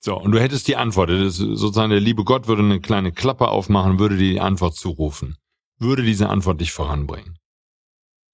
So, 0.00 0.16
und 0.16 0.32
du 0.32 0.40
hättest 0.40 0.68
die 0.68 0.76
Antwort, 0.76 1.10
das 1.10 1.36
sozusagen 1.36 1.90
der 1.90 2.00
liebe 2.00 2.24
Gott 2.24 2.46
würde 2.46 2.62
eine 2.62 2.80
kleine 2.80 3.12
Klappe 3.12 3.48
aufmachen, 3.48 3.98
würde 3.98 4.16
dir 4.16 4.32
die 4.32 4.40
Antwort 4.40 4.76
zurufen. 4.76 5.36
Würde 5.78 6.02
diese 6.02 6.28
Antwort 6.28 6.60
dich 6.60 6.72
voranbringen? 6.72 7.38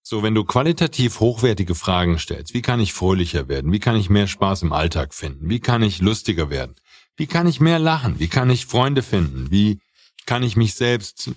So, 0.03 0.23
wenn 0.23 0.35
du 0.35 0.45
qualitativ 0.45 1.21
hochwertige 1.21 1.75
Fragen 1.75 2.19
stellst, 2.19 2.55
wie 2.55 2.63
kann 2.63 2.81
ich 2.81 2.93
fröhlicher 2.93 3.49
werden? 3.49 3.73
Wie 3.73 3.79
kann 3.79 3.97
ich 3.97 4.11
mehr 4.11 4.27
Spaß 4.27 4.63
im 4.63 4.73
Alltag 4.73 5.15
finden? 5.15 5.49
Wie 5.49 5.61
kann 5.61 5.83
ich 5.83 6.01
lustiger 6.01 6.51
werden? 6.51 6.75
Wie 7.17 7.27
kann 7.27 7.47
ich 7.47 7.61
mehr 7.61 7.79
lachen? 7.79 8.19
Wie 8.19 8.29
kann 8.29 8.51
ich 8.51 8.67
Freunde 8.67 9.03
finden? 9.03 9.51
Wie 9.51 9.79
kann 10.27 10.43
ich 10.43 10.57
mich 10.57 10.75
selbst 10.75 11.31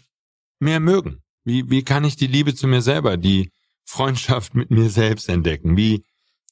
mehr 0.59 0.79
mögen? 0.79 1.21
Wie, 1.43 1.69
wie 1.69 1.83
kann 1.83 2.03
ich 2.03 2.15
die 2.15 2.27
Liebe 2.27 2.55
zu 2.55 2.67
mir 2.67 2.81
selber, 2.81 3.17
die 3.17 3.51
Freundschaft 3.85 4.55
mit 4.55 4.71
mir 4.71 4.89
selbst 4.89 5.29
entdecken? 5.29 5.77
Wie, 5.77 6.03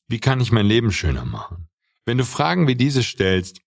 wie 0.07 0.19
kann 0.19 0.39
ich 0.41 0.51
mein 0.51 0.65
Leben 0.65 0.91
schöner 0.91 1.25
machen? 1.25 1.67
Wenn 2.05 2.17
du 2.17 2.25
Fragen 2.25 2.67
wie 2.67 2.75
diese 2.75 3.03
stellst, 3.03 3.61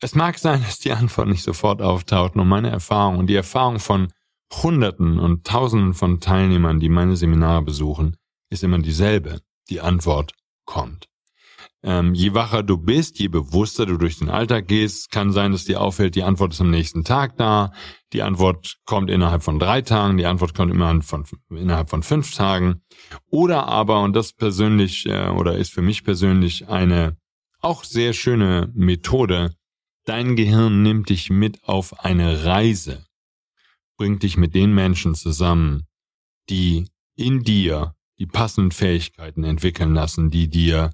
es 0.00 0.14
mag 0.14 0.38
sein, 0.38 0.62
dass 0.62 0.80
die 0.80 0.92
Antwort 0.92 1.28
nicht 1.28 1.44
sofort 1.44 1.80
auftaucht, 1.80 2.34
nur 2.34 2.44
meine 2.44 2.70
Erfahrung 2.70 3.18
und 3.18 3.28
die 3.28 3.36
Erfahrung 3.36 3.78
von 3.78 4.12
Hunderten 4.52 5.18
und 5.18 5.46
Tausenden 5.46 5.94
von 5.94 6.20
Teilnehmern, 6.20 6.80
die 6.80 6.88
meine 6.88 7.16
Seminare 7.16 7.62
besuchen, 7.62 8.16
ist 8.50 8.64
immer 8.64 8.78
dieselbe. 8.78 9.40
Die 9.70 9.80
Antwort 9.80 10.34
kommt. 10.64 11.08
Ähm, 11.84 12.14
je 12.14 12.32
wacher 12.34 12.62
du 12.62 12.78
bist, 12.78 13.18
je 13.18 13.28
bewusster 13.28 13.86
du 13.86 13.96
durch 13.96 14.18
den 14.18 14.28
Alltag 14.28 14.68
gehst, 14.68 15.10
kann 15.10 15.32
sein, 15.32 15.52
dass 15.52 15.64
dir 15.64 15.80
auffällt, 15.80 16.14
die 16.14 16.22
Antwort 16.22 16.52
ist 16.52 16.60
am 16.60 16.70
nächsten 16.70 17.04
Tag 17.04 17.36
da, 17.36 17.72
die 18.12 18.22
Antwort 18.22 18.78
kommt 18.84 19.10
innerhalb 19.10 19.42
von 19.42 19.58
drei 19.58 19.82
Tagen, 19.82 20.16
die 20.16 20.26
Antwort 20.26 20.54
kommt 20.54 20.72
innerhalb 20.72 21.04
von, 21.04 21.24
innerhalb 21.50 21.90
von 21.90 22.02
fünf 22.02 22.34
Tagen. 22.34 22.82
Oder 23.30 23.66
aber, 23.66 24.02
und 24.02 24.14
das 24.14 24.32
persönlich 24.32 25.06
äh, 25.06 25.28
oder 25.28 25.56
ist 25.56 25.72
für 25.72 25.82
mich 25.82 26.04
persönlich 26.04 26.68
eine 26.68 27.16
auch 27.60 27.84
sehr 27.84 28.12
schöne 28.12 28.70
Methode, 28.74 29.54
dein 30.04 30.36
Gehirn 30.36 30.82
nimmt 30.82 31.08
dich 31.08 31.30
mit 31.30 31.64
auf 31.64 32.04
eine 32.04 32.44
Reise 32.44 33.04
bringt 34.02 34.24
dich 34.24 34.36
mit 34.36 34.52
den 34.56 34.74
Menschen 34.74 35.14
zusammen, 35.14 35.86
die 36.50 36.88
in 37.14 37.44
dir 37.44 37.94
die 38.18 38.26
passenden 38.26 38.72
Fähigkeiten 38.72 39.44
entwickeln 39.44 39.94
lassen, 39.94 40.28
die 40.28 40.48
dir 40.48 40.90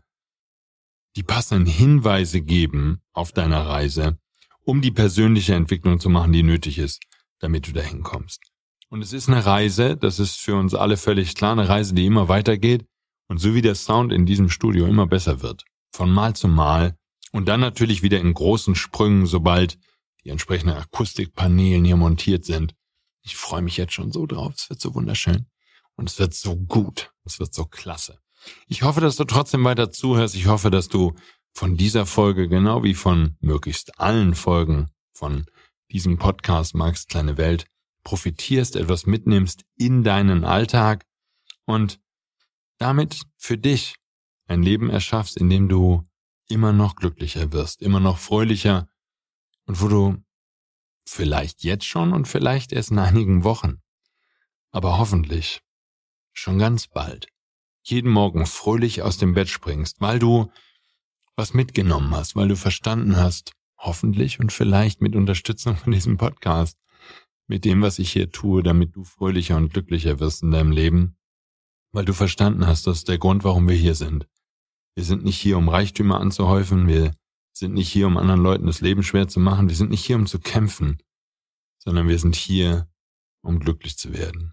die 1.19 1.25
passenden 1.25 1.67
Hinweise 1.67 2.41
geben 2.41 3.03
auf 3.13 3.33
deiner 3.33 3.67
Reise, 3.67 4.21
um 4.63 4.81
die 4.81 4.93
persönliche 4.93 5.53
Entwicklung 5.53 5.99
zu 5.99 6.09
machen, 6.09 6.33
die 6.33 6.45
nötig 6.45 6.79
ist, 6.79 7.01
damit 7.41 7.67
du 7.67 7.73
dahin 7.73 8.05
kommst. 8.05 8.41
Und 8.89 9.03
es 9.03 9.13
ist 9.13 9.29
eine 9.29 9.45
Reise, 9.45 9.97
das 9.97 10.21
ist 10.21 10.37
für 10.37 10.55
uns 10.55 10.77
alle 10.77 10.97
völlig 10.97 11.35
klar, 11.35 11.51
eine 11.51 11.69
Reise, 11.69 11.93
die 11.93 12.07
immer 12.07 12.29
weitergeht 12.29 12.87
und 13.27 13.39
so 13.39 13.57
wie 13.57 13.63
der 13.63 13.75
Sound 13.75 14.13
in 14.13 14.27
diesem 14.27 14.49
Studio 14.49 14.87
immer 14.87 15.09
besser 15.09 15.43
wird, 15.43 15.65
von 15.91 16.09
Mal 16.09 16.37
zu 16.37 16.47
Mal 16.47 16.97
und 17.33 17.49
dann 17.49 17.59
natürlich 17.59 18.05
wieder 18.05 18.21
in 18.21 18.33
großen 18.33 18.77
Sprüngen, 18.77 19.27
sobald 19.27 19.77
die 20.23 20.31
entsprechenden 20.31 20.77
Akustikpanelen 20.77 21.85
hier 21.85 21.97
montiert 21.97 22.45
sind, 22.45 22.77
ich 23.23 23.35
freue 23.35 23.63
mich 23.63 23.77
jetzt 23.77 23.93
schon 23.93 24.13
so 24.13 24.25
drauf. 24.25 24.55
Es 24.57 24.71
wird 24.71 24.81
so 24.81 24.95
wunderschön. 24.95 25.47
Und 25.97 26.09
es 26.09 26.21
wird 26.21 26.33
so 26.33 26.55
gut. 26.55 27.13
Es 27.25 27.41
wird 27.41 27.53
so 27.53 27.65
klasse. 27.65 28.21
Ich 28.67 28.83
hoffe, 28.83 29.01
dass 29.01 29.17
du 29.17 29.25
trotzdem 29.25 29.65
weiter 29.65 29.91
zuhörst. 29.91 30.35
Ich 30.35 30.47
hoffe, 30.47 30.71
dass 30.71 30.89
du 30.89 31.15
von 31.53 31.77
dieser 31.77 32.07
Folge, 32.07 32.49
genau 32.49 32.83
wie 32.83 32.95
von 32.95 33.37
möglichst 33.41 33.99
allen 34.01 34.35
Folgen 34.35 34.91
von 35.13 35.47
diesem 35.91 36.19
Podcast 36.19 36.75
Marks 36.75 37.07
kleine 37.07 37.37
Welt, 37.37 37.67
profitierst, 38.05 38.77
etwas 38.77 39.07
mitnimmst 39.07 39.65
in 39.77 40.05
deinen 40.05 40.45
Alltag 40.45 41.05
und 41.65 42.01
damit 42.79 43.23
für 43.37 43.59
dich 43.59 43.97
ein 44.47 44.63
Leben 44.63 44.91
erschaffst, 44.91 45.37
in 45.37 45.51
dem 45.51 45.69
du 45.69 46.05
immer 46.49 46.73
noch 46.73 46.97
glücklicher 46.97 47.53
wirst, 47.53 47.83
immer 47.83 48.01
noch 48.01 48.19
fröhlicher 48.19 48.89
und 49.67 49.81
wo 49.81 49.89
du 49.89 50.17
Vielleicht 51.11 51.65
jetzt 51.65 51.87
schon 51.87 52.13
und 52.13 52.29
vielleicht 52.29 52.71
erst 52.71 52.91
in 52.91 52.99
einigen 52.99 53.43
Wochen. 53.43 53.81
Aber 54.71 54.99
hoffentlich 54.99 55.63
schon 56.35 56.59
ganz 56.59 56.87
bald. 56.87 57.29
Jeden 57.91 58.11
Morgen 58.11 58.45
fröhlich 58.45 59.01
aus 59.01 59.17
dem 59.17 59.33
Bett 59.33 59.49
springst, 59.49 60.03
weil 60.03 60.19
du 60.19 60.53
was 61.37 61.55
mitgenommen 61.55 62.15
hast, 62.15 62.37
weil 62.37 62.47
du 62.47 62.55
verstanden 62.55 63.17
hast, 63.17 63.53
hoffentlich 63.79 64.41
und 64.41 64.53
vielleicht 64.53 65.01
mit 65.01 65.17
Unterstützung 65.17 65.75
von 65.75 65.95
diesem 65.95 66.19
Podcast, 66.19 66.79
mit 67.47 67.65
dem, 67.65 67.81
was 67.81 67.99
ich 67.99 68.13
hier 68.13 68.31
tue, 68.31 68.63
damit 68.63 68.95
du 68.95 69.05
fröhlicher 69.05 69.57
und 69.57 69.73
glücklicher 69.73 70.21
wirst 70.21 70.43
in 70.43 70.51
deinem 70.51 70.71
Leben, 70.71 71.17
weil 71.91 72.05
du 72.05 72.13
verstanden 72.13 72.67
hast, 72.67 72.87
das 72.87 72.99
ist 72.99 73.09
der 73.09 73.17
Grund, 73.17 73.43
warum 73.43 73.67
wir 73.67 73.77
hier 73.77 73.95
sind. 73.95 74.29
Wir 74.95 75.05
sind 75.05 75.25
nicht 75.25 75.39
hier, 75.39 75.57
um 75.57 75.71
Reichtümer 75.71 76.21
anzuhäufen, 76.21 76.89
wir 76.89 77.15
sind 77.53 77.73
nicht 77.73 77.91
hier, 77.91 78.07
um 78.07 78.19
anderen 78.19 78.43
Leuten 78.43 78.67
das 78.67 78.83
Leben 78.83 79.03
schwer 79.03 79.29
zu 79.29 79.41
machen. 79.41 79.71
Wir 79.71 79.77
sind 79.77 79.89
nicht 79.91 80.05
hier, 80.05 80.17
um 80.17 80.27
zu 80.27 80.41
kämpfen, 80.41 80.99
sondern 81.79 82.07
wir 82.07 82.19
sind 82.19 82.37
hier, 82.37 82.87
um 83.41 83.59
glücklich 83.61 83.97
zu 83.97 84.13
werden. 84.13 84.53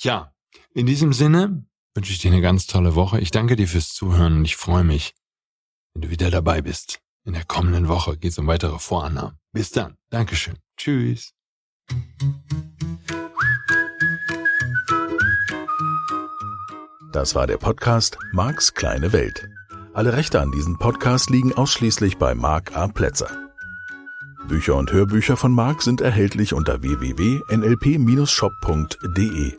Ja, 0.00 0.34
in 0.72 0.86
diesem 0.86 1.12
Sinne 1.12 1.66
wünsche 1.94 2.12
ich 2.12 2.18
dir 2.18 2.32
eine 2.32 2.40
ganz 2.40 2.66
tolle 2.66 2.94
Woche. 2.94 3.20
Ich 3.20 3.30
danke 3.30 3.56
dir 3.56 3.68
fürs 3.68 3.92
Zuhören 3.92 4.38
und 4.38 4.44
ich 4.44 4.56
freue 4.56 4.84
mich, 4.84 5.14
wenn 5.94 6.02
du 6.02 6.10
wieder 6.10 6.30
dabei 6.30 6.62
bist. 6.62 7.00
In 7.24 7.34
der 7.34 7.44
kommenden 7.44 7.88
Woche 7.88 8.16
geht 8.16 8.32
es 8.32 8.38
um 8.38 8.46
weitere 8.46 8.78
Vorannahmen. 8.78 9.38
Bis 9.52 9.70
dann. 9.70 9.96
Dankeschön. 10.10 10.56
Tschüss. 10.76 11.32
Das 17.12 17.34
war 17.34 17.46
der 17.46 17.58
Podcast 17.58 18.16
Marks 18.32 18.74
kleine 18.74 19.12
Welt. 19.12 19.48
Alle 19.92 20.14
Rechte 20.14 20.40
an 20.40 20.50
diesem 20.50 20.78
Podcast 20.78 21.28
liegen 21.28 21.52
ausschließlich 21.52 22.16
bei 22.16 22.34
Mark 22.34 22.74
A. 22.74 22.88
Plätzer. 22.88 23.28
Bücher 24.48 24.76
und 24.76 24.90
Hörbücher 24.90 25.36
von 25.36 25.52
Mark 25.52 25.82
sind 25.82 26.00
erhältlich 26.00 26.54
unter 26.54 26.80
www.nlp-shop.de. 26.82 29.58